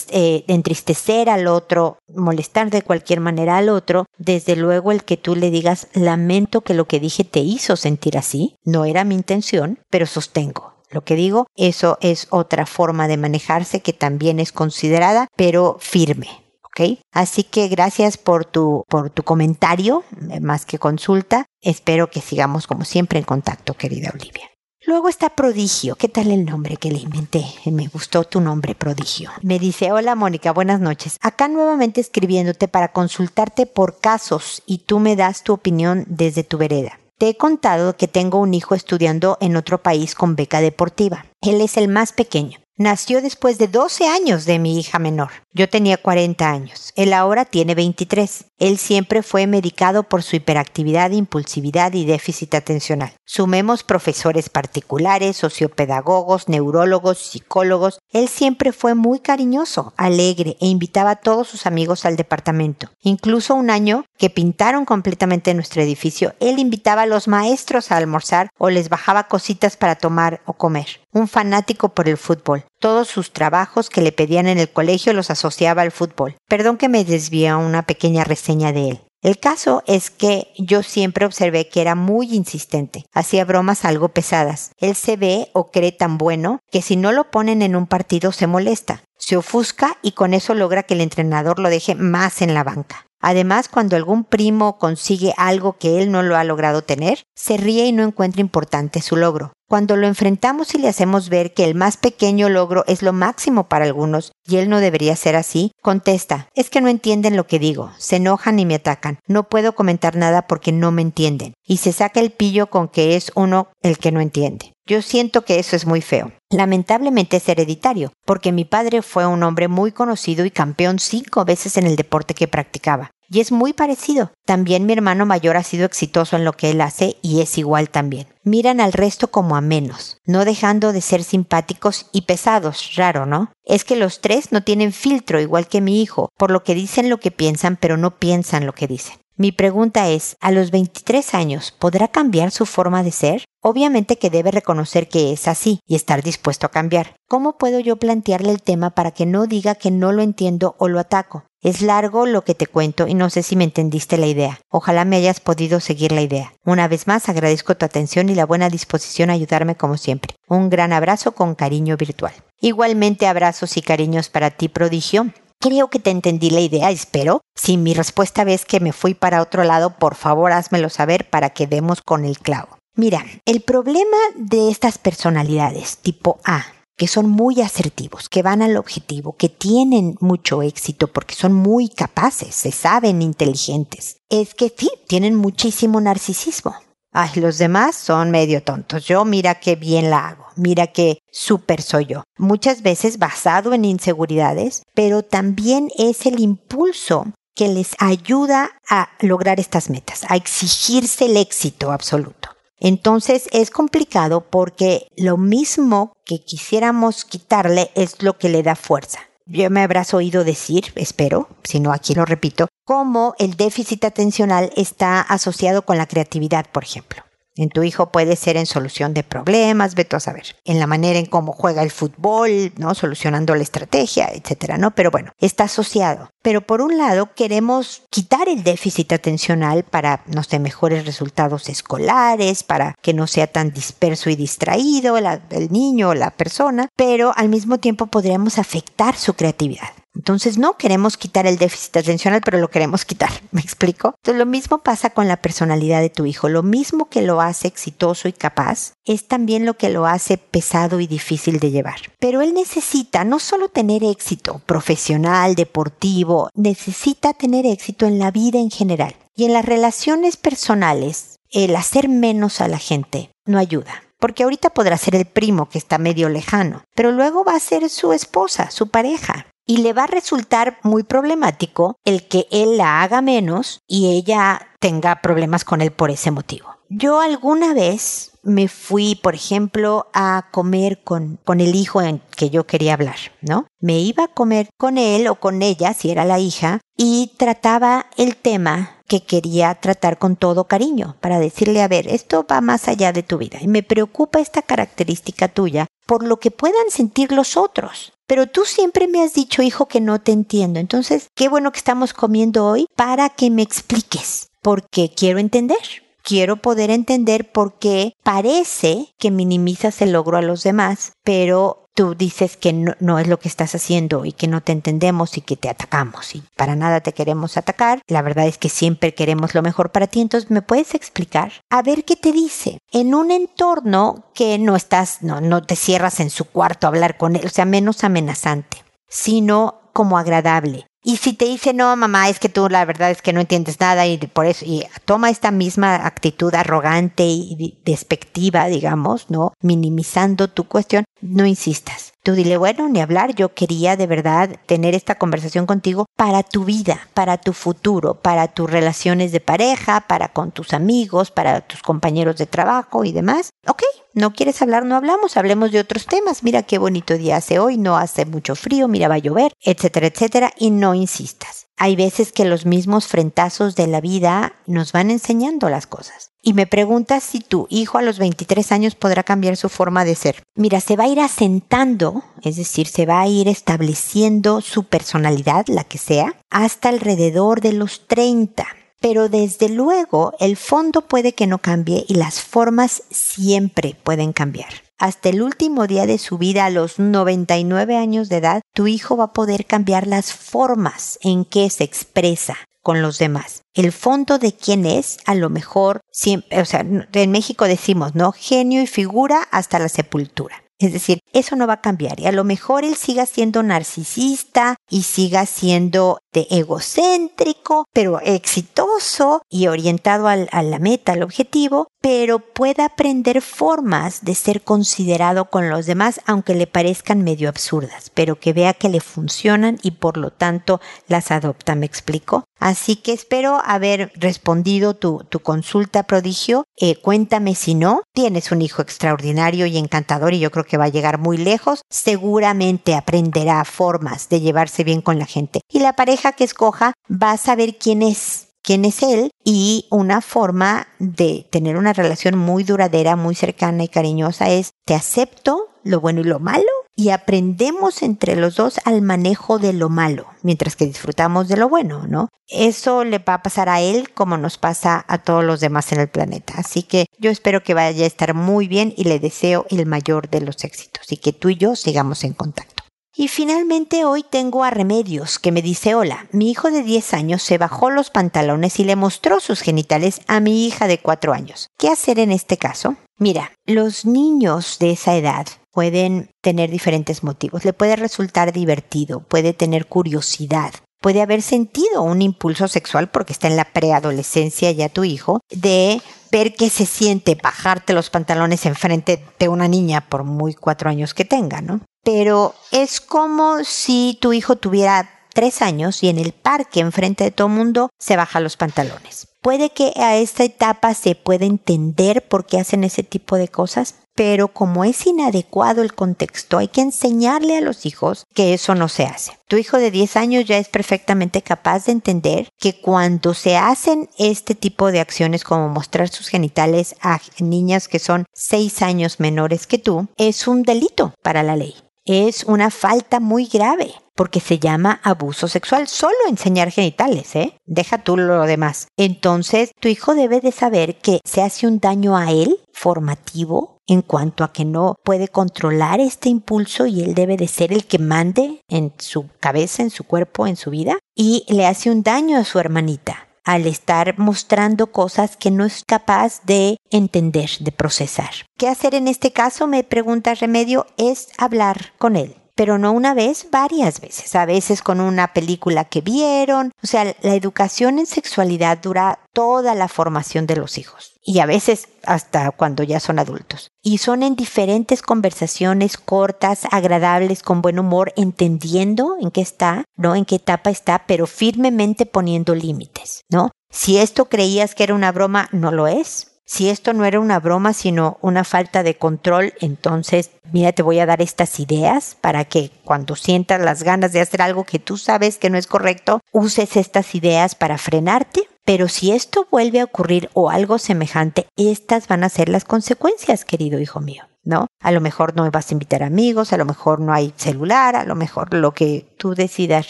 eh, 0.10 0.44
entristecer 0.48 1.30
al 1.30 1.48
otro, 1.48 1.98
molestar 2.14 2.70
de 2.70 2.82
cualquier 2.82 3.20
manera 3.20 3.58
al 3.58 3.70
otro, 3.70 4.06
desde 4.18 4.56
luego 4.56 4.92
el 4.92 5.04
que 5.04 5.18
tú 5.18 5.36
le 5.36 5.50
digas, 5.50 5.88
lamento 5.94 6.62
que 6.62 6.74
lo 6.74 6.86
que 6.86 7.00
dije 7.00 7.24
te 7.24 7.40
hizo 7.40 7.76
sentir 7.76 8.18
así, 8.18 8.58
no 8.64 8.86
era 8.86 9.04
mi 9.06 9.16
intención, 9.16 9.80
pero 9.90 10.06
sostengo 10.06 10.74
lo 10.94 11.04
que 11.04 11.16
digo, 11.16 11.48
eso 11.56 11.98
es 12.02 12.28
otra 12.30 12.66
forma 12.68 13.08
de 13.08 13.18
manejarse 13.18 13.82
que 13.82 13.94
también 13.94 14.40
es 14.40 14.52
considerada, 14.52 15.28
pero 15.36 15.78
firme. 15.80 16.43
¿Ok? 16.74 17.00
Así 17.12 17.44
que 17.44 17.68
gracias 17.68 18.18
por 18.18 18.46
tu, 18.46 18.84
por 18.88 19.10
tu 19.10 19.24
comentario, 19.24 20.04
eh, 20.30 20.40
más 20.40 20.66
que 20.66 20.80
consulta. 20.80 21.46
Espero 21.62 22.10
que 22.10 22.22
sigamos 22.22 22.68
como 22.68 22.86
siempre 22.86 23.20
en 23.20 23.26
contacto, 23.26 23.74
querida 23.74 24.12
Olivia. 24.14 24.50
Luego 24.86 25.08
está 25.08 25.30
Prodigio. 25.30 25.96
¿Qué 25.96 26.10
tal 26.10 26.30
el 26.30 26.44
nombre 26.44 26.76
que 26.76 26.92
le 26.92 27.00
inventé? 27.00 27.46
Me 27.66 27.88
gustó 27.88 28.26
tu 28.26 28.42
nombre, 28.42 28.76
Prodigio. 28.76 29.32
Me 29.42 29.58
dice, 29.58 29.94
hola 29.94 30.14
Mónica, 30.14 30.52
buenas 30.52 30.82
noches. 30.82 31.18
Acá 31.22 31.48
nuevamente 31.48 32.02
escribiéndote 32.02 32.68
para 32.68 32.92
consultarte 32.92 33.66
por 33.66 34.00
casos 34.02 34.62
y 34.66 34.80
tú 34.80 35.00
me 35.00 35.16
das 35.16 35.44
tu 35.44 35.54
opinión 35.54 36.04
desde 36.10 36.44
tu 36.44 36.58
vereda. 36.58 37.00
Te 37.18 37.30
he 37.30 37.38
contado 37.38 37.96
que 37.96 38.10
tengo 38.10 38.40
un 38.40 38.54
hijo 38.54 38.76
estudiando 38.76 39.38
en 39.40 39.56
otro 39.56 39.82
país 39.82 40.16
con 40.16 40.36
beca 40.36 40.60
deportiva. 40.60 41.28
Él 41.42 41.62
es 41.62 41.78
el 41.78 41.88
más 41.88 42.12
pequeño. 42.12 42.60
Nació 42.84 43.22
después 43.22 43.58
de 43.60 43.70
12 43.70 44.10
años 44.10 44.44
de 44.44 44.60
mi 44.60 44.78
hija 44.78 45.00
menor. 45.00 45.30
Yo 45.54 45.70
tenía 45.70 45.96
40 45.96 46.50
años. 46.50 46.92
Él 46.98 47.14
ahora 47.14 47.46
tiene 47.46 47.76
23. 47.76 48.48
Él 48.60 48.78
siempre 48.78 49.24
fue 49.24 49.48
medicado 49.48 50.04
por 50.04 50.22
su 50.22 50.36
hiperactividad, 50.36 51.12
impulsividad 51.12 51.94
y 51.94 52.04
déficit 52.04 52.56
atencional. 52.56 53.14
Sumemos 53.24 53.84
profesores 53.84 54.50
particulares, 54.50 55.38
sociopedagogos, 55.38 56.50
neurólogos, 56.50 57.20
psicólogos. 57.20 58.00
Él 58.12 58.28
siempre 58.28 58.74
fue 58.74 58.96
muy 58.96 59.20
cariñoso, 59.20 59.94
alegre 59.96 60.58
e 60.60 60.68
invitaba 60.68 61.12
a 61.12 61.16
todos 61.16 61.48
sus 61.48 61.66
amigos 61.66 62.04
al 62.04 62.18
departamento. 62.18 62.90
Incluso 63.02 63.56
un 63.56 63.70
año 63.70 64.04
que 64.24 64.30
pintaron 64.30 64.86
completamente 64.86 65.54
nuestro 65.54 65.82
edificio, 65.82 66.34
él 66.40 66.58
invitaba 66.58 67.02
a 67.02 67.06
los 67.06 67.28
maestros 67.28 67.92
a 67.92 67.98
almorzar 67.98 68.48
o 68.58 68.70
les 68.70 68.88
bajaba 68.88 69.28
cositas 69.28 69.76
para 69.76 69.98
tomar 69.98 70.40
o 70.46 70.54
comer. 70.54 71.02
Un 71.12 71.28
fanático 71.28 71.90
por 71.90 72.08
el 72.08 72.16
fútbol. 72.16 72.64
Todos 72.80 73.10
sus 73.10 73.34
trabajos 73.34 73.90
que 73.90 74.00
le 74.00 74.14
pedían 74.14 74.48
en 74.48 74.60
el 74.60 74.70
colegio 74.70 75.12
los 75.12 75.30
asociaba 75.30 75.82
al 75.82 75.92
fútbol. 75.92 76.38
Perdón 76.48 76.78
que 76.78 76.88
me 76.88 77.04
desvíe 77.04 77.50
a 77.50 77.58
una 77.58 77.84
pequeña 77.84 78.24
reseña 78.24 78.72
de 78.72 78.92
él. 78.92 79.02
El 79.22 79.40
caso 79.40 79.84
es 79.88 80.10
que 80.10 80.54
yo 80.58 80.84
siempre 80.84 81.26
observé 81.26 81.68
que 81.68 81.82
era 81.82 81.96
muy 81.96 82.34
insistente, 82.34 83.06
hacía 83.14 83.44
bromas 83.44 83.84
algo 83.84 84.08
pesadas. 84.08 84.72
Él 84.78 84.96
se 84.96 85.18
ve 85.18 85.50
o 85.52 85.70
cree 85.70 85.92
tan 85.92 86.18
bueno 86.18 86.62
que 86.72 86.82
si 86.82 86.96
no 86.96 87.12
lo 87.12 87.30
ponen 87.30 87.62
en 87.62 87.76
un 87.76 87.88
partido 87.88 88.32
se 88.32 88.48
molesta, 88.48 89.04
se 89.18 89.36
ofusca 89.36 89.98
y 90.02 90.14
con 90.14 90.34
eso 90.34 90.54
logra 90.54 90.84
que 90.84 90.94
el 90.94 91.02
entrenador 91.02 91.60
lo 91.60 91.68
deje 91.70 91.96
más 91.96 92.42
en 92.42 92.54
la 92.54 92.64
banca. 92.64 93.06
Además, 93.26 93.70
cuando 93.70 93.96
algún 93.96 94.26
primo 94.26 94.78
consigue 94.78 95.34
algo 95.38 95.78
que 95.80 96.02
él 96.02 96.12
no 96.12 96.24
lo 96.24 96.36
ha 96.36 96.44
logrado 96.44 96.82
tener, 96.82 97.24
se 97.36 97.56
ríe 97.56 97.86
y 97.86 97.94
no 97.94 98.04
encuentra 98.04 98.42
importante 98.42 99.02
su 99.02 99.16
logro. 99.16 99.54
Cuando 99.68 99.96
lo 99.96 100.08
enfrentamos 100.08 100.76
y 100.76 100.78
le 100.78 100.90
hacemos 100.90 101.30
ver 101.30 101.54
que 101.54 101.64
el 101.64 101.74
más 101.74 101.98
pequeño 101.98 102.50
logro 102.50 102.84
es 102.88 103.02
lo 103.02 103.14
máximo 103.14 103.68
para 103.70 103.86
algunos 103.86 104.32
y 104.46 104.58
él 104.58 104.70
no 104.70 104.80
debería 104.80 105.16
ser 105.16 105.36
así, 105.36 105.72
contesta, 105.82 106.48
es 106.54 106.70
que 106.70 106.82
no 106.82 106.90
entienden 106.90 107.38
lo 107.38 107.48
que 107.48 107.60
digo, 107.60 107.92
se 107.98 108.18
enojan 108.18 108.60
y 108.60 108.66
me 108.66 108.76
atacan, 108.76 109.20
no 109.28 109.48
puedo 109.48 109.74
comentar 109.74 110.16
nada 110.16 110.48
porque 110.48 110.72
no 110.72 110.92
me 110.92 111.02
entienden, 111.02 111.54
y 111.66 111.78
se 111.78 111.94
saca 111.94 112.20
el 112.20 112.32
pillo 112.32 112.68
con 112.68 112.88
que 112.90 113.16
es 113.16 113.32
uno 113.36 113.70
el 113.82 113.98
que 113.98 114.12
no 114.12 114.22
entiende. 114.22 114.74
Yo 114.86 115.02
siento 115.02 115.46
que 115.46 115.60
eso 115.60 115.78
es 115.78 115.86
muy 115.86 116.02
feo. 116.02 116.34
Lamentablemente 116.50 117.38
es 117.38 117.48
hereditario, 117.48 118.12
porque 118.26 118.52
mi 118.52 118.66
padre 118.66 119.02
fue 119.02 119.26
un 119.26 119.42
hombre 119.44 119.70
muy 119.70 119.94
conocido 119.94 120.44
y 120.44 120.52
campeón 120.52 121.00
cinco 121.00 121.46
veces 121.46 121.78
en 121.78 121.88
el 121.88 121.96
deporte 121.96 122.34
que 122.34 122.50
practicaba. 122.50 123.12
Y 123.34 123.40
es 123.40 123.52
muy 123.52 123.74
parecido. 123.74 124.32
También 124.46 124.86
mi 124.86 124.94
hermano 124.94 125.26
mayor 125.26 125.58
ha 125.58 125.64
sido 125.64 125.88
exitoso 125.88 126.36
en 126.36 126.46
lo 126.46 126.54
que 126.54 126.70
él 126.70 126.82
hace 126.82 127.18
y 127.24 127.42
es 127.42 127.58
igual 127.58 127.90
también. 127.90 128.28
Miran 128.44 128.80
al 128.80 128.94
resto 128.94 129.32
como 129.32 129.56
a 129.56 129.62
menos, 129.62 130.18
no 130.24 130.46
dejando 130.46 130.94
de 130.94 131.02
ser 131.02 131.24
simpáticos 131.24 132.06
y 132.12 132.22
pesados, 132.22 132.92
raro, 132.96 133.26
¿no? 133.26 133.52
Es 133.66 133.86
que 133.86 133.96
los 133.96 134.22
tres 134.22 134.52
no 134.52 134.64
tienen 134.64 134.94
filtro 134.94 135.42
igual 135.42 135.68
que 135.68 135.82
mi 135.82 136.04
hijo, 136.04 136.30
por 136.38 136.52
lo 136.52 136.64
que 136.64 136.76
dicen 136.76 137.10
lo 137.10 137.20
que 137.20 137.32
piensan 137.32 137.76
pero 137.76 137.98
no 137.98 138.20
piensan 138.20 138.68
lo 138.68 138.74
que 138.74 138.86
dicen. 138.86 139.18
Mi 139.36 139.52
pregunta 139.52 140.10
es, 140.10 140.38
¿a 140.40 140.52
los 140.52 140.70
23 140.70 141.34
años 141.34 141.72
podrá 141.72 142.10
cambiar 142.10 142.52
su 142.52 142.68
forma 142.68 143.02
de 143.02 143.12
ser? 143.12 143.46
Obviamente 143.64 144.20
que 144.20 144.30
debe 144.30 144.52
reconocer 144.52 145.10
que 145.10 145.34
es 145.34 145.48
así 145.48 145.80
y 145.88 145.96
estar 145.96 146.22
dispuesto 146.22 146.68
a 146.68 146.72
cambiar. 146.72 147.16
¿Cómo 147.28 147.58
puedo 147.58 147.80
yo 147.80 147.96
plantearle 147.96 148.52
el 148.52 148.62
tema 148.62 148.92
para 148.92 149.10
que 149.10 149.26
no 149.26 149.48
diga 149.48 149.74
que 149.74 149.90
no 149.90 150.12
lo 150.12 150.22
entiendo 150.22 150.76
o 150.78 150.88
lo 150.88 151.00
ataco? 151.00 151.46
Es 151.64 151.82
largo 151.82 152.26
lo 152.26 152.44
que 152.44 152.56
te 152.56 152.68
cuento 152.68 153.08
y 153.08 153.14
no 153.14 153.30
sé 153.30 153.42
si 153.42 153.56
me 153.56 153.64
entendiste 153.64 154.18
la 154.18 154.28
idea. 154.28 154.60
Ojalá 154.70 155.06
me 155.06 155.16
hayas 155.16 155.40
podido 155.40 155.80
seguir 155.80 156.12
la 156.12 156.22
idea. 156.22 156.54
Una 156.66 156.90
vez 156.90 157.08
más 157.08 157.30
agradezco 157.30 157.76
tu 157.76 157.86
atención 157.86 158.28
y 158.28 158.36
la 158.36 158.46
buena 158.46 158.70
disposición 158.70 159.30
a 159.30 159.34
ayudarme 159.34 159.76
como 159.76 159.96
siempre. 159.96 160.36
Un 160.50 160.70
gran 160.70 160.92
abrazo 160.92 161.32
con 161.32 161.56
cariño 161.56 161.96
virtual. 161.96 162.34
Igualmente 162.60 163.28
abrazos 163.28 163.78
y 163.78 163.82
cariños 163.82 164.28
para 164.28 164.52
ti, 164.52 164.68
prodigio. 164.68 165.28
Creo 165.58 165.90
que 165.90 166.00
te 166.00 166.10
entendí 166.10 166.50
la 166.50 166.60
idea, 166.60 166.92
espero. 166.92 167.40
Si 167.56 167.78
mi 167.78 167.94
respuesta 167.94 168.44
ves 168.44 168.66
que 168.66 168.82
me 168.82 168.92
fui 168.92 169.14
para 169.14 169.42
otro 169.42 169.64
lado, 169.64 169.92
por 169.92 170.16
favor 170.16 170.52
házmelo 170.52 170.90
saber 170.90 171.30
para 171.30 171.52
que 171.52 171.66
demos 171.66 172.02
con 172.02 172.26
el 172.26 172.40
clavo. 172.40 172.78
Mira, 172.98 173.24
el 173.46 173.62
problema 173.62 174.18
de 174.36 174.70
estas 174.70 174.98
personalidades 174.98 175.98
tipo 176.00 176.40
A, 176.44 176.66
que 176.98 177.08
son 177.08 177.30
muy 177.30 177.62
asertivos, 177.62 178.30
que 178.30 178.42
van 178.42 178.62
al 178.62 178.78
objetivo, 178.78 179.36
que 179.38 179.50
tienen 179.50 180.16
mucho 180.20 180.62
éxito 180.62 181.08
porque 181.08 181.36
son 181.36 181.54
muy 181.54 181.90
capaces, 181.90 182.54
se 182.54 182.72
saben 182.72 183.22
inteligentes, 183.22 184.18
es 184.30 184.54
que 184.54 184.74
sí, 184.76 184.90
tienen 185.08 185.36
muchísimo 185.36 186.00
narcisismo. 186.02 186.76
Ay, 187.16 187.30
los 187.36 187.60
demás 187.60 187.96
son 187.96 188.32
medio 188.32 188.64
tontos. 188.64 189.06
Yo 189.06 189.24
mira 189.24 189.60
qué 189.60 189.76
bien 189.76 190.10
la 190.10 190.30
hago, 190.30 190.48
mira 190.56 190.88
qué 190.88 191.20
súper 191.32 191.84
soy 191.84 192.08
yo. 192.08 192.24
Muchas 192.40 192.82
veces 192.82 193.20
basado 193.20 193.74
en 193.74 193.86
inseguridades, 193.86 194.82
pero 194.96 195.22
también 195.22 195.90
es 195.96 196.26
el 196.26 196.40
impulso 196.40 197.26
que 197.56 197.68
les 197.68 197.96
ayuda 198.00 198.72
a 198.90 199.10
lograr 199.20 199.60
estas 199.60 199.92
metas, 199.92 200.26
a 200.28 200.36
exigirse 200.36 201.26
el 201.26 201.38
éxito 201.38 201.92
absoluto. 201.92 202.50
Entonces 202.84 203.48
es 203.54 203.72
complicado 203.72 204.42
porque 204.42 205.08
lo 205.16 205.38
mismo 205.38 206.12
que 206.26 206.44
quisiéramos 206.44 207.24
quitarle 207.24 207.90
es 207.96 208.22
lo 208.22 208.38
que 208.38 208.50
le 208.50 208.62
da 208.62 208.76
fuerza. 208.76 209.20
Yo 209.46 209.70
me 209.70 209.82
habrás 209.82 210.14
oído 210.14 210.44
decir, 210.44 210.92
espero, 210.96 211.48
si 211.64 211.80
no 211.80 211.94
aquí 211.94 212.14
lo 212.14 212.26
repito, 212.26 212.68
cómo 212.86 213.36
el 213.40 213.56
déficit 213.56 214.04
atencional 214.04 214.72
está 214.76 215.22
asociado 215.22 215.84
con 215.84 215.98
la 215.98 216.08
creatividad, 216.08 216.66
por 216.72 216.84
ejemplo. 216.84 217.24
En 217.56 217.70
tu 217.70 217.84
hijo 217.84 218.12
puede 218.12 218.36
ser 218.36 218.58
en 218.58 218.66
solución 218.66 219.14
de 219.14 219.24
problemas, 219.24 219.94
vete 219.94 220.16
a 220.16 220.20
saber, 220.20 220.56
en 220.66 220.80
la 220.80 220.88
manera 220.88 221.20
en 221.20 221.28
cómo 221.28 221.54
juega 221.54 221.84
el 221.84 221.92
fútbol, 221.92 222.74
¿no? 222.78 222.96
Solucionando 222.96 223.54
la 223.54 223.62
estrategia, 223.62 224.28
etcétera, 224.34 224.78
¿no? 224.78 224.92
Pero 224.96 225.12
bueno, 225.12 225.34
está 225.40 225.66
asociado. 225.66 226.32
Pero 226.42 226.62
por 226.62 226.82
un 226.82 226.98
lado, 226.98 227.30
queremos 227.36 228.04
quitar 228.10 228.50
el 228.50 228.64
déficit 228.64 229.14
atencional 229.14 229.84
para, 229.84 230.24
no 230.26 230.44
sé, 230.44 230.60
mejores 230.60 231.06
resultados 231.06 231.70
escolares, 231.70 232.64
para 232.64 232.96
que 233.02 233.14
no 233.14 233.28
sea 233.28 233.48
tan 233.48 233.72
disperso 233.72 234.30
y 234.30 234.36
distraído 234.36 235.18
el 235.18 235.72
niño 235.72 236.10
o 236.10 236.14
la 236.16 236.32
persona, 236.32 236.90
pero 236.96 237.34
al 237.36 237.50
mismo 237.50 237.78
tiempo 237.78 238.08
podríamos 238.08 238.58
afectar 238.58 239.16
su 239.16 239.36
creatividad. 239.36 239.90
Entonces 240.16 240.58
no 240.58 240.78
queremos 240.78 241.18
quitar 241.18 241.48
el 241.48 241.58
déficit 241.58 241.98
atencional, 241.98 242.42
pero 242.44 242.60
lo 242.60 242.70
queremos 242.70 243.06
quitar. 243.06 243.32
¿Me 243.52 243.62
explico? 243.62 244.16
Entonces 244.18 244.40
lo 244.40 244.46
mismo 244.46 244.80
pasa 244.80 245.10
con 245.10 245.28
la 245.28 245.38
personalidad 245.38 246.02
de 246.02 246.10
tu 246.10 246.26
hijo. 246.26 246.50
Lo 246.50 246.64
mismo 246.64 247.10
que 247.10 247.22
lo 247.22 247.42
hace 247.42 247.68
exitoso 247.68 248.28
y 248.28 248.34
capaz 248.34 248.94
es 249.06 249.28
también 249.28 249.66
lo 249.66 249.76
que 249.76 249.90
lo 249.90 250.06
hace 250.06 250.38
pesado 250.38 251.00
y 251.00 251.08
difícil 251.08 251.60
de 251.60 251.72
llevar. 251.72 252.00
Pero 252.20 252.42
él 252.42 252.54
necesita 252.54 253.24
no 253.24 253.40
solo 253.40 253.70
tener 253.70 254.04
éxito 254.04 254.62
profesional, 254.66 255.56
deportivo, 255.56 256.50
necesita 256.54 257.34
tener 257.34 257.66
éxito 257.66 258.06
en 258.06 258.20
la 258.20 258.32
vida 258.32 258.60
en 258.60 258.72
general. 258.72 259.16
Y 259.36 259.46
en 259.46 259.54
las 259.54 259.66
relaciones 259.66 260.38
personales, 260.38 261.40
el 261.52 261.76
hacer 261.76 262.08
menos 262.08 262.62
a 262.62 262.68
la 262.68 262.78
gente 262.78 263.32
no 263.46 263.58
ayuda 263.58 264.04
porque 264.24 264.44
ahorita 264.44 264.70
podrá 264.70 264.98
ser 264.98 265.16
el 265.16 265.26
primo 265.26 265.68
que 265.68 265.78
está 265.78 265.98
medio 265.98 266.30
lejano, 266.30 266.86
pero 266.96 267.12
luego 267.12 267.44
va 267.44 267.58
a 267.58 267.60
ser 267.60 267.90
su 267.90 268.14
esposa, 268.14 268.72
su 268.72 268.88
pareja, 268.88 269.48
y 269.66 269.78
le 269.78 269.94
va 269.94 270.04
a 270.04 270.08
resultar 270.08 270.78
muy 270.84 271.04
problemático 271.04 271.98
el 272.06 272.28
que 272.28 272.48
él 272.52 272.78
la 272.78 273.02
haga 273.02 273.22
menos 273.22 273.82
y 273.88 274.16
ella 274.16 274.68
tenga 274.80 275.22
problemas 275.22 275.64
con 275.64 275.82
él 275.82 275.92
por 275.92 276.12
ese 276.12 276.32
motivo. 276.32 276.70
Yo 276.90 277.22
alguna 277.22 277.74
vez 277.74 278.32
me 278.44 278.68
fui, 278.68 279.16
por 279.16 279.36
ejemplo, 279.36 280.08
a 280.14 280.50
comer 280.52 281.02
con, 281.04 281.40
con 281.44 281.60
el 281.62 281.76
hijo 281.76 282.02
en 282.02 282.22
que 282.36 282.50
yo 282.50 282.68
quería 282.68 282.94
hablar, 282.94 283.16
¿no? 283.42 283.66
Me 283.80 284.00
iba 284.00 284.26
a 284.26 284.28
comer 284.28 284.70
con 284.78 284.98
él 284.98 285.28
o 285.28 285.36
con 285.36 285.62
ella, 285.62 285.94
si 285.94 286.12
era 286.12 286.26
la 286.26 286.40
hija, 286.40 286.82
y 286.98 287.32
trataba 287.38 288.08
el 288.18 288.36
tema 288.36 288.98
que 289.14 289.22
quería 289.22 289.76
tratar 289.76 290.18
con 290.18 290.36
todo 290.36 290.64
cariño, 290.64 291.18
para 291.22 291.38
decirle, 291.38 291.84
a 291.84 291.88
ver, 291.88 292.08
esto 292.08 292.48
va 292.52 292.62
más 292.62 292.88
allá 292.88 293.14
de 293.14 293.22
tu 293.22 293.38
vida 293.38 293.60
y 293.62 293.68
me 293.68 293.84
preocupa 293.84 294.40
esta 294.40 294.64
característica 294.64 295.50
tuya 295.50 295.86
por 296.08 296.24
lo 296.24 296.40
que 296.40 296.50
puedan 296.50 296.90
sentir 296.90 297.32
los 297.32 297.56
otros. 297.56 298.14
Pero 298.26 298.48
tú 298.48 298.66
siempre 298.66 299.08
me 299.08 299.22
has 299.22 299.36
dicho, 299.36 299.62
hijo, 299.62 299.88
que 299.88 300.02
no 300.02 300.20
te 300.20 300.32
entiendo. 300.32 300.80
Entonces, 300.80 301.28
qué 301.36 301.48
bueno 301.48 301.72
que 301.72 301.78
estamos 301.78 302.12
comiendo 302.12 302.66
hoy 302.66 302.88
para 302.96 303.30
que 303.30 303.52
me 303.52 303.62
expliques, 303.62 304.50
porque 304.64 305.12
quiero 305.16 305.38
entender. 305.38 306.03
Quiero 306.24 306.58
poder 306.58 306.90
entender 306.90 307.52
por 307.52 307.78
qué 307.78 308.14
parece 308.24 309.14
que 309.20 309.32
minimizas 309.32 310.02
el 310.02 310.14
logro 310.14 310.38
a 310.38 310.42
los 310.42 310.64
demás, 310.64 311.14
pero 311.24 311.84
tú 311.94 312.16
dices 312.16 312.58
que 312.58 312.74
no, 312.74 313.20
es 313.20 313.28
lo 313.28 313.40
que 313.40 313.48
estás 313.48 313.76
haciendo 313.76 314.26
y 314.26 314.32
que 314.32 314.48
no 314.48 314.62
te 314.62 314.72
entendemos 314.72 315.38
y 315.38 315.42
que 315.42 315.58
te 315.58 315.70
atacamos 315.70 316.36
y 316.36 316.44
para 316.56 316.76
nada 316.76 317.02
te 317.02 317.14
queremos 317.14 317.58
atacar. 317.58 318.02
La 318.08 318.22
verdad 318.22 318.48
es 318.48 318.58
que 318.58 318.70
siempre 318.70 319.14
queremos 319.14 319.54
lo 319.54 319.62
mejor 319.62 319.92
para 319.92 320.08
ti. 320.08 320.22
Entonces, 320.22 320.50
¿me 320.50 320.62
puedes 320.62 320.96
explicar? 320.96 321.52
A 321.70 321.82
ver 321.82 322.04
qué 322.04 322.16
te 322.16 322.32
dice. 322.32 322.80
En 322.92 323.14
un 323.14 323.32
entorno 323.32 324.26
que 324.34 324.58
no 324.58 324.76
estás, 324.76 325.22
no, 325.22 325.42
no 325.42 325.62
te 325.62 325.76
cierras 325.76 326.20
en 326.20 326.30
su 326.30 326.46
cuarto 326.46 326.88
a 326.88 326.90
hablar 326.90 327.18
con 327.18 327.36
él, 327.36 327.46
o 327.46 327.50
sea, 327.50 327.66
menos 327.66 328.04
amenazante, 328.04 328.78
sino 329.08 329.82
como 329.94 330.18
agradable. 330.18 330.88
Y 331.04 331.18
si 331.18 331.34
te 331.34 331.46
dice, 331.46 331.74
no, 331.74 331.94
mamá, 331.98 332.30
es 332.30 332.40
que 332.40 332.48
tú 332.48 332.70
la 332.70 332.86
verdad 332.86 333.12
es 333.12 333.22
que 333.22 333.34
no 333.34 333.42
entiendes 333.42 333.80
nada 333.80 334.08
y 334.08 334.18
por 334.18 334.46
eso, 334.46 334.64
y 334.66 334.86
toma 335.04 335.30
esta 335.30 335.52
misma 335.52 336.08
actitud 336.08 336.56
arrogante 336.56 337.26
y 337.26 337.78
despectiva, 337.84 338.68
digamos, 338.68 339.30
¿no? 339.30 339.54
Minimizando 339.62 340.48
tu 340.48 340.64
cuestión, 340.64 341.04
no 341.22 341.46
insistas. 341.46 342.14
Tú 342.24 342.36
dile, 342.36 342.56
bueno, 342.56 342.88
ni 342.88 343.02
hablar, 343.02 343.36
yo 343.36 343.54
quería 343.54 343.98
de 343.98 344.08
verdad 344.08 344.56
tener 344.66 344.96
esta 344.96 345.16
conversación 345.16 345.66
contigo 345.66 346.06
para 346.16 346.42
tu 346.42 346.64
vida, 346.64 347.10
para 347.14 347.38
tu 347.38 347.52
futuro, 347.52 348.16
para 348.16 348.48
tus 348.48 348.72
relaciones 348.72 349.34
de 349.34 349.42
pareja, 349.42 350.06
para 350.08 350.30
con 350.30 350.52
tus 350.52 350.74
amigos, 350.74 351.32
para 351.32 351.60
tus 351.60 351.82
compañeros 351.82 352.38
de 352.38 352.46
trabajo 352.46 353.04
y 353.04 353.12
demás. 353.12 353.50
Ok, 353.68 353.84
no 354.14 354.34
quieres 354.34 354.62
hablar, 354.62 354.86
no 354.86 354.96
hablamos, 354.96 355.38
hablemos 355.38 355.72
de 355.72 355.80
otros 355.80 356.06
temas. 356.06 356.44
Mira 356.44 356.64
qué 356.64 356.78
bonito 356.78 357.18
día 357.18 357.38
hace 357.38 357.60
hoy, 357.60 357.78
no 357.78 357.98
hace 357.98 358.26
mucho 358.26 358.56
frío, 358.56 358.88
mira 358.88 359.08
va 359.08 359.16
a 359.16 359.20
llover, 359.20 359.54
etcétera, 359.62 360.08
etcétera, 360.08 360.54
y 360.58 360.70
no 360.70 360.94
insistas. 360.94 361.68
Hay 361.78 361.96
veces 361.96 362.32
que 362.32 362.46
los 362.46 362.66
mismos 362.66 363.08
frentazos 363.08 363.76
de 363.76 363.88
la 363.88 364.00
vida 364.00 364.54
nos 364.68 364.92
van 364.92 365.10
enseñando 365.10 365.70
las 365.70 365.88
cosas. 365.88 366.32
Y 366.42 366.54
me 366.54 366.68
preguntas 366.68 367.24
si 367.24 367.40
tu 367.40 367.68
hijo 367.70 367.98
a 367.98 368.04
los 368.04 368.20
23 368.20 368.72
años 368.72 368.96
podrá 368.96 369.24
cambiar 369.24 369.58
su 369.58 369.70
forma 369.70 370.06
de 370.06 370.16
ser. 370.16 370.44
Mira, 370.56 370.80
se 370.82 370.96
va 370.96 371.06
a 371.06 371.08
ir 371.08 371.20
asentando, 371.20 372.24
es 372.44 372.58
decir, 372.58 372.88
se 372.88 373.06
va 373.06 373.22
a 373.22 373.28
ir 373.28 373.48
estableciendo 373.48 374.62
su 374.62 374.84
personalidad, 374.84 375.66
la 375.68 375.84
que 375.84 375.98
sea, 375.98 376.36
hasta 376.50 376.90
alrededor 376.90 377.62
de 377.62 377.74
los 377.74 378.08
30 378.08 378.68
pero 379.04 379.28
desde 379.28 379.68
luego 379.68 380.32
el 380.40 380.56
fondo 380.56 381.02
puede 381.02 381.34
que 381.34 381.46
no 381.46 381.58
cambie 381.58 382.06
y 382.08 382.16
las 382.16 382.40
formas 382.40 383.04
siempre 383.12 383.98
pueden 384.02 384.32
cambiar. 384.32 384.70
Hasta 384.98 385.28
el 385.28 385.42
último 385.42 385.88
día 385.88 386.06
de 386.06 386.18
su 386.18 386.38
vida, 386.38 386.64
a 386.64 386.70
los 386.70 387.00
99 387.00 387.98
años 387.98 388.30
de 388.30 388.38
edad, 388.38 388.62
tu 388.74 388.88
hijo 388.88 389.18
va 389.18 389.26
a 389.26 389.34
poder 389.34 389.66
cambiar 389.66 390.08
las 390.08 390.32
formas 390.32 391.20
en 391.22 391.44
que 391.44 391.70
se 391.70 391.84
expresa 391.84 392.56
con 392.82 393.02
los 393.02 393.18
demás. 393.18 393.64
El 393.74 393.92
fondo 393.92 394.40
de 394.40 394.54
quién 394.54 394.86
es, 394.86 395.18
a 395.26 395.36
lo 395.36 395.50
mejor, 395.50 396.00
o 396.00 396.66
sea, 396.66 396.86
en 396.86 397.32
México 397.32 397.66
decimos, 397.66 398.16
¿no? 398.16 398.32
Genio 398.32 398.82
y 398.82 398.88
figura 398.88 399.50
hasta 399.52 399.80
la 399.80 399.90
sepultura. 399.90 400.64
Es 400.80 400.92
decir, 400.92 401.20
eso 401.32 401.56
no 401.56 401.68
va 401.68 401.74
a 401.74 401.82
cambiar 401.82 402.20
y 402.20 402.26
a 402.26 402.32
lo 402.32 402.44
mejor 402.44 402.84
él 402.84 402.96
siga 402.96 403.26
siendo 403.26 403.64
narcisista 403.64 404.76
y 404.90 405.04
siga 405.04 405.46
siendo 405.46 406.20
de 406.34 406.48
egocéntrico, 406.50 407.86
pero 407.94 408.20
exitoso 408.20 409.42
y 409.50 409.68
orientado 409.68 410.28
a 410.28 410.64
la 410.64 410.80
meta, 410.80 411.14
al 411.14 411.24
objetivo, 411.24 411.88
pero 412.02 412.40
pueda 412.40 412.86
aprender 412.86 413.42
formas 413.42 414.26
de 414.26 414.36
ser 414.36 414.62
considerado 414.62 415.46
con 415.46 415.70
los 415.70 415.86
demás, 415.86 416.20
aunque 416.26 416.54
le 416.54 416.68
parezcan 416.68 417.24
medio 417.24 417.48
absurdas, 417.48 418.12
pero 418.14 418.40
que 418.40 418.52
vea 418.52 418.74
que 418.74 418.90
le 418.90 419.00
funcionan 419.00 419.80
y 419.84 419.92
por 419.92 420.18
lo 420.18 420.30
tanto 420.30 420.82
las 421.08 421.32
adopta, 421.32 421.76
¿me 421.76 421.86
explico? 421.86 422.44
Así 422.60 422.96
que 422.96 423.12
espero 423.12 423.60
haber 423.66 424.12
respondido 424.16 424.94
tu, 424.96 425.26
tu 425.30 425.42
consulta, 425.42 426.04
prodigio. 426.04 426.66
Eh, 426.78 426.96
cuéntame 426.96 427.56
si 427.56 427.76
no, 427.76 428.04
tienes 428.14 428.54
un 428.54 428.62
hijo 428.62 428.82
extraordinario 428.82 429.66
y 429.66 429.78
encantador 429.78 430.34
y 430.34 430.40
yo 430.40 430.50
creo 430.50 430.64
que 430.64 430.78
va 430.78 430.86
a 430.86 430.90
llegar 430.90 431.18
muy 431.18 431.38
lejos. 431.38 431.82
Seguramente 431.90 432.96
aprenderá 432.96 433.66
formas 433.66 434.30
de 434.30 434.40
llevarse 434.40 434.86
bien 434.86 435.02
con 435.02 435.20
la 435.20 435.26
gente. 435.26 435.60
Y 435.70 435.80
la 435.80 435.94
pareja 435.94 436.23
que 436.32 436.46
escoja 436.46 436.94
va 437.12 437.32
a 437.32 437.38
saber 437.38 437.78
quién 437.78 438.02
es 438.02 438.48
quién 438.64 438.86
es 438.86 439.04
él 439.04 439.30
y 439.44 439.88
una 439.92 440.22
forma 440.22 440.88
de 440.98 441.46
tener 441.52 441.76
una 441.76 441.94
relación 441.94 442.38
muy 442.38 442.64
duradera, 442.64 443.16
muy 443.16 443.36
cercana 443.36 443.84
y 443.84 443.90
cariñosa 443.90 444.50
es 444.50 444.72
te 444.86 444.96
acepto 444.96 445.68
lo 445.84 446.00
bueno 446.00 446.22
y 446.22 446.24
lo 446.24 446.40
malo 446.40 446.64
y 446.96 447.10
aprendemos 447.10 448.04
entre 448.04 448.36
los 448.36 448.56
dos 448.56 448.80
al 448.86 449.02
manejo 449.02 449.60
de 449.60 449.74
lo 449.74 449.90
malo, 449.90 450.28
mientras 450.44 450.76
que 450.76 450.86
disfrutamos 450.86 451.48
de 451.48 451.58
lo 451.58 451.68
bueno, 451.68 452.08
¿no? 452.08 452.30
Eso 452.48 453.04
le 453.04 453.20
va 453.20 453.36
a 453.36 453.44
pasar 453.44 453.68
a 453.68 453.82
él 453.82 454.12
como 454.12 454.38
nos 454.38 454.58
pasa 454.58 455.04
a 455.08 455.18
todos 455.18 455.44
los 455.44 455.60
demás 455.60 455.92
en 455.92 456.00
el 456.00 456.08
planeta. 456.08 456.54
Así 456.58 456.84
que 456.84 457.08
yo 457.18 457.32
espero 457.32 457.64
que 457.64 457.74
vaya 457.74 458.04
a 458.04 458.08
estar 458.08 458.34
muy 458.34 458.68
bien 458.68 458.94
y 458.96 459.06
le 459.06 459.20
deseo 459.20 459.66
el 459.70 459.86
mayor 459.86 460.30
de 460.30 460.42
los 460.42 460.64
éxitos 460.64 461.12
y 461.12 461.18
que 461.18 461.34
tú 461.34 461.50
y 461.50 461.56
yo 461.56 461.76
sigamos 461.76 462.24
en 462.24 462.34
contacto. 462.34 462.73
Y 463.16 463.28
finalmente 463.28 464.06
hoy 464.06 464.24
tengo 464.28 464.64
a 464.64 464.72
Remedios 464.72 465.38
que 465.38 465.52
me 465.52 465.62
dice, 465.62 465.94
hola, 465.94 466.28
mi 466.32 466.50
hijo 466.50 466.72
de 466.72 466.82
10 466.82 467.14
años 467.14 467.44
se 467.44 467.60
bajó 467.60 467.92
los 467.92 468.10
pantalones 468.10 468.80
y 468.80 468.86
le 468.86 468.96
mostró 468.96 469.40
sus 469.40 469.62
genitales 469.62 470.22
a 470.28 470.40
mi 470.40 470.66
hija 470.66 470.88
de 470.88 470.98
4 470.98 471.32
años. 471.32 471.68
¿Qué 471.78 471.90
hacer 471.90 472.18
en 472.18 472.32
este 472.32 472.58
caso? 472.58 472.96
Mira, 473.20 473.52
los 473.68 474.06
niños 474.06 474.78
de 474.80 474.92
esa 474.92 475.16
edad 475.16 475.46
pueden 475.72 476.32
tener 476.42 476.72
diferentes 476.72 477.24
motivos. 477.24 477.64
Le 477.66 477.74
puede 477.74 477.96
resultar 477.98 478.52
divertido, 478.52 479.20
puede 479.20 479.54
tener 479.54 479.86
curiosidad, 479.86 480.74
puede 481.00 481.22
haber 481.22 481.44
sentido 481.44 482.02
un 482.02 482.24
impulso 482.24 482.68
sexual 482.68 483.12
porque 483.12 483.34
está 483.34 483.48
en 483.48 483.58
la 483.58 483.72
preadolescencia 483.72 484.72
ya 484.72 484.90
tu 484.90 485.04
hijo, 485.04 485.40
de 485.52 486.02
ver 486.32 486.56
qué 486.56 486.72
se 486.72 486.88
siente 486.88 487.36
bajarte 487.36 487.94
los 487.94 488.10
pantalones 488.10 488.66
enfrente 488.66 489.24
de 489.38 489.50
una 489.50 489.68
niña 489.68 490.10
por 490.10 490.24
muy 490.24 490.56
cuatro 490.56 490.90
años 490.90 491.14
que 491.14 491.26
tenga, 491.26 491.62
¿no? 491.62 491.82
Pero 492.04 492.54
es 492.72 493.02
como 493.02 493.64
si 493.64 494.18
tu 494.22 494.34
hijo 494.34 494.56
tuviera 494.56 495.10
tres 495.34 495.62
años 495.62 496.04
y 496.04 496.10
en 496.10 496.20
el 496.20 496.32
parque 496.32 496.80
enfrente 496.80 497.24
de 497.24 497.32
todo 497.32 497.50
mundo 497.50 497.90
se 498.00 498.16
baja 498.16 498.40
los 498.40 498.58
pantalones. 498.58 499.28
Puede 499.42 499.72
que 499.72 499.92
a 499.98 500.16
esta 500.16 500.46
etapa 500.46 500.94
se 500.94 501.16
pueda 501.16 501.46
entender 501.46 502.26
por 502.28 502.46
qué 502.46 502.60
hacen 502.60 502.86
ese 502.86 503.04
tipo 503.04 503.36
de 503.36 503.50
cosas, 503.50 503.96
pero 504.16 504.48
como 504.48 504.86
es 504.86 505.06
inadecuado 505.06 505.82
el 505.82 505.94
contexto, 505.94 506.60
hay 506.60 506.70
que 506.70 506.80
enseñarle 506.80 507.58
a 507.58 507.62
los 507.62 507.86
hijos 507.86 508.26
que 508.34 508.54
eso 508.54 508.74
no 508.74 508.88
se 508.88 509.04
hace. 509.04 509.38
Tu 509.50 509.58
hijo 509.58 509.80
de 509.80 509.92
10 509.92 510.16
años 510.16 510.46
ya 510.46 510.58
es 510.58 510.70
perfectamente 510.70 511.42
capaz 511.42 511.88
de 511.88 511.92
entender 511.92 512.48
que 512.58 512.80
cuando 512.80 513.34
se 513.34 513.58
hacen 513.58 514.10
este 514.18 514.56
tipo 514.56 514.94
de 514.94 515.02
acciones 515.02 515.44
como 515.44 515.68
mostrar 515.68 516.08
sus 516.08 516.30
genitales 516.30 516.96
a 517.02 517.20
niñas 517.40 517.90
que 517.90 518.00
son 518.00 518.26
6 518.34 518.82
años 518.82 519.20
menores 519.20 519.68
que 519.68 519.80
tú, 519.80 520.08
es 520.16 520.48
un 520.48 520.64
delito 520.64 521.14
para 521.22 521.44
la 521.44 521.58
ley 521.58 521.76
es 522.06 522.44
una 522.44 522.70
falta 522.70 523.20
muy 523.20 523.46
grave 523.46 523.94
porque 524.16 524.40
se 524.40 524.60
llama 524.60 525.00
abuso 525.04 525.48
sexual. 525.48 525.88
Solo 525.88 526.16
enseñar 526.28 526.72
genitales, 526.72 527.36
¿eh? 527.36 527.58
Deja 527.66 527.98
tú 527.98 528.18
lo 528.18 528.44
demás. 528.44 528.88
Entonces, 528.98 529.72
tu 529.80 529.88
hijo 529.88 530.14
debe 530.14 530.40
de 530.40 530.52
saber 530.52 530.98
que 531.00 531.20
se 531.26 531.42
hace 531.42 531.68
un 531.68 531.80
daño 531.80 532.16
a 532.16 532.32
él 532.32 532.60
formativo 532.72 533.80
en 533.88 534.02
cuanto 534.02 534.44
a 534.44 534.54
que 534.54 534.66
no 534.66 534.96
puede 535.04 535.28
controlar 535.28 536.00
este 536.00 536.30
impulso 536.30 536.86
y 536.86 537.02
él 537.02 537.16
debe 537.16 537.38
de 537.38 537.48
ser 537.48 537.74
el 537.74 537.86
que 537.86 538.00
mande 538.00 538.62
en 538.70 538.94
su 538.98 539.28
cabeza, 539.40 539.84
en 539.84 539.90
su 539.90 540.06
cuerpo, 540.06 540.48
en 540.48 540.56
su 540.56 540.70
vida 540.70 541.00
y 541.16 541.46
le 541.50 541.66
hace 541.66 541.92
un 541.92 542.04
daño 542.04 542.38
a 542.38 542.46
su 542.46 542.60
hermanita 542.60 543.28
al 543.44 543.68
estar 543.68 544.18
mostrando 544.18 544.92
cosas 544.92 545.38
que 545.38 545.52
no 545.52 545.66
es 545.66 545.84
capaz 545.86 546.42
de 546.46 546.78
entender, 546.92 547.50
de 547.60 547.72
procesar. 547.72 548.32
¿Qué 548.58 548.68
hacer 548.68 548.96
en 548.96 549.08
este 549.08 549.32
caso? 549.32 549.68
Me 549.68 549.84
pregunta 549.84 550.34
Remedio, 550.34 550.88
es 550.98 551.30
hablar 551.38 551.94
con 551.98 552.16
él 552.16 552.36
pero 552.56 552.78
no 552.78 552.92
una 552.92 553.14
vez, 553.14 553.48
varias 553.52 554.00
veces, 554.00 554.36
a 554.36 554.46
veces 554.46 554.82
con 554.82 555.02
una 555.02 555.34
película 555.34 555.86
que 555.86 556.02
vieron. 556.02 556.72
O 556.84 556.88
sea, 556.88 557.16
la 557.22 557.36
educación 557.36 558.00
en 558.00 558.06
sexualidad 558.06 558.78
dura 558.78 559.20
toda 559.34 559.76
la 559.76 559.88
formación 559.88 560.46
de 560.46 560.58
los 560.58 560.78
hijos 560.78 561.14
y 561.26 561.40
a 561.40 561.46
veces 561.46 561.88
hasta 562.06 562.52
cuando 562.52 562.84
ya 562.84 563.00
son 563.00 563.20
adultos. 563.20 563.72
Y 563.82 564.00
son 564.00 564.24
en 564.24 564.36
diferentes 564.36 565.02
conversaciones 565.02 565.98
cortas, 565.98 566.68
agradables, 566.72 567.42
con 567.42 567.62
buen 567.62 567.80
humor, 567.80 568.14
entendiendo 568.16 569.16
en 569.20 569.32
qué 569.32 569.42
está, 569.42 569.86
¿no? 569.96 570.16
En 570.16 570.26
qué 570.26 570.36
etapa 570.36 570.70
está, 570.70 571.06
pero 571.08 571.28
firmemente 571.28 572.06
poniendo 572.06 572.56
límites, 572.56 573.22
¿no? 573.30 573.52
Si 573.72 573.98
esto 573.98 574.26
creías 574.26 574.76
que 574.76 574.84
era 574.84 574.94
una 574.94 575.12
broma, 575.12 575.50
no 575.52 575.72
lo 575.72 575.88
es. 575.88 576.33
Si 576.46 576.70
esto 576.70 576.94
no 576.94 577.06
era 577.06 577.20
una 577.20 577.40
broma, 577.40 577.74
sino 577.74 578.18
una 578.22 578.44
falta 578.44 578.84
de 578.84 578.98
control, 578.98 579.54
entonces, 579.62 580.32
mira, 580.52 580.74
te 580.74 580.84
voy 580.84 581.00
a 581.00 581.06
dar 581.06 581.22
estas 581.22 581.60
ideas 581.60 582.18
para 582.20 582.44
que 582.46 582.70
cuando 582.84 583.16
sientas 583.16 583.62
las 583.62 583.84
ganas 583.84 584.12
de 584.12 584.22
hacer 584.22 584.42
algo 584.42 584.66
que 584.66 584.80
tú 584.80 584.98
sabes 584.98 585.38
que 585.38 585.50
no 585.50 585.58
es 585.58 585.68
correcto, 585.68 586.20
uses 586.32 586.76
estas 586.76 587.16
ideas 587.16 587.56
para 587.56 587.78
frenarte. 587.78 588.48
Pero 588.66 588.88
si 588.88 589.12
esto 589.12 589.48
vuelve 589.52 589.82
a 589.82 589.86
ocurrir 589.86 590.30
o 590.34 590.50
algo 590.50 590.78
semejante, 590.78 591.48
estas 591.58 592.08
van 592.08 592.24
a 592.24 592.30
ser 592.30 592.50
las 592.50 592.66
consecuencias, 592.66 593.46
querido 593.46 593.80
hijo 593.80 594.00
mío. 594.00 594.24
¿no? 594.46 594.68
A 594.82 594.92
lo 594.92 595.02
mejor 595.02 595.36
no 595.36 595.50
vas 595.52 595.70
a 595.70 595.74
invitar 595.74 596.04
amigos, 596.04 596.52
a 596.52 596.58
lo 596.58 596.66
mejor 596.66 597.00
no 597.00 597.14
hay 597.14 597.34
celular, 597.38 597.96
a 597.96 598.04
lo 598.04 598.16
mejor 598.16 598.54
lo 598.54 598.74
que 598.74 599.08
tú 599.18 599.36
decidas, 599.36 599.90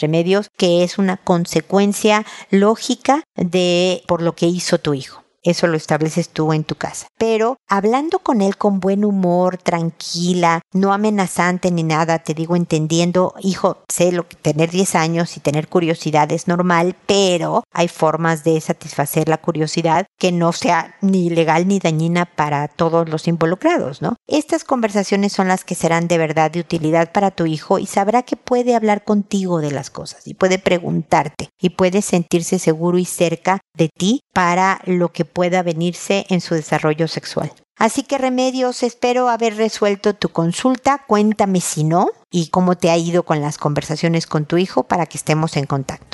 remedios, 0.00 0.48
que 0.56 0.84
es 0.84 0.98
una 0.98 1.16
consecuencia 1.16 2.24
lógica 2.50 3.24
de 3.36 4.02
por 4.06 4.22
lo 4.22 4.34
que 4.34 4.46
hizo 4.46 4.78
tu 4.78 4.94
hijo. 4.94 5.23
Eso 5.44 5.66
lo 5.66 5.76
estableces 5.76 6.30
tú 6.30 6.52
en 6.52 6.64
tu 6.64 6.74
casa. 6.74 7.06
Pero 7.18 7.58
hablando 7.68 8.18
con 8.18 8.40
él 8.40 8.56
con 8.56 8.80
buen 8.80 9.04
humor, 9.04 9.58
tranquila, 9.58 10.62
no 10.72 10.92
amenazante 10.92 11.70
ni 11.70 11.82
nada, 11.82 12.18
te 12.18 12.34
digo 12.34 12.56
entendiendo, 12.56 13.34
hijo, 13.40 13.78
sé 13.88 14.10
lo 14.10 14.26
que 14.26 14.36
tener 14.36 14.70
10 14.70 14.94
años 14.94 15.36
y 15.36 15.40
tener 15.40 15.68
curiosidad 15.68 16.32
es 16.32 16.48
normal, 16.48 16.96
pero 17.06 17.64
hay 17.72 17.88
formas 17.88 18.44
de 18.44 18.60
satisfacer 18.60 19.28
la 19.28 19.38
curiosidad 19.38 20.06
que 20.18 20.32
no 20.32 20.52
sea 20.52 20.96
ni 21.00 21.30
legal 21.30 21.68
ni 21.68 21.78
dañina 21.78 22.24
para 22.24 22.68
todos 22.68 23.08
los 23.08 23.28
involucrados, 23.28 24.02
¿no? 24.02 24.16
Estas 24.26 24.64
conversaciones 24.64 25.34
son 25.34 25.48
las 25.48 25.64
que 25.64 25.74
serán 25.74 26.08
de 26.08 26.16
verdad 26.16 26.50
de 26.50 26.60
utilidad 26.60 27.12
para 27.12 27.30
tu 27.30 27.44
hijo 27.44 27.78
y 27.78 27.84
sabrá 27.84 28.22
que 28.22 28.36
puede 28.36 28.74
hablar 28.74 29.04
contigo 29.04 29.60
de 29.60 29.70
las 29.70 29.90
cosas 29.90 30.26
y 30.26 30.32
puede 30.32 30.58
preguntarte 30.58 31.50
y 31.60 31.70
puede 31.70 32.00
sentirse 32.00 32.58
seguro 32.58 32.96
y 32.96 33.04
cerca 33.04 33.60
de 33.76 33.90
ti 33.94 34.20
para 34.32 34.80
lo 34.86 35.12
que 35.12 35.26
pueda 35.26 35.62
venirse 35.62 36.24
en 36.30 36.40
su 36.40 36.54
desarrollo 36.54 37.06
sexual. 37.06 37.52
Así 37.76 38.02
que 38.02 38.16
remedios, 38.16 38.82
espero 38.82 39.28
haber 39.28 39.56
resuelto 39.56 40.14
tu 40.14 40.30
consulta, 40.30 41.04
cuéntame 41.06 41.60
si 41.60 41.84
no 41.84 42.08
y 42.30 42.48
cómo 42.48 42.78
te 42.78 42.90
ha 42.90 42.96
ido 42.96 43.24
con 43.24 43.42
las 43.42 43.58
conversaciones 43.58 44.26
con 44.26 44.46
tu 44.46 44.56
hijo 44.56 44.84
para 44.84 45.04
que 45.04 45.18
estemos 45.18 45.56
en 45.58 45.66
contacto. 45.66 46.13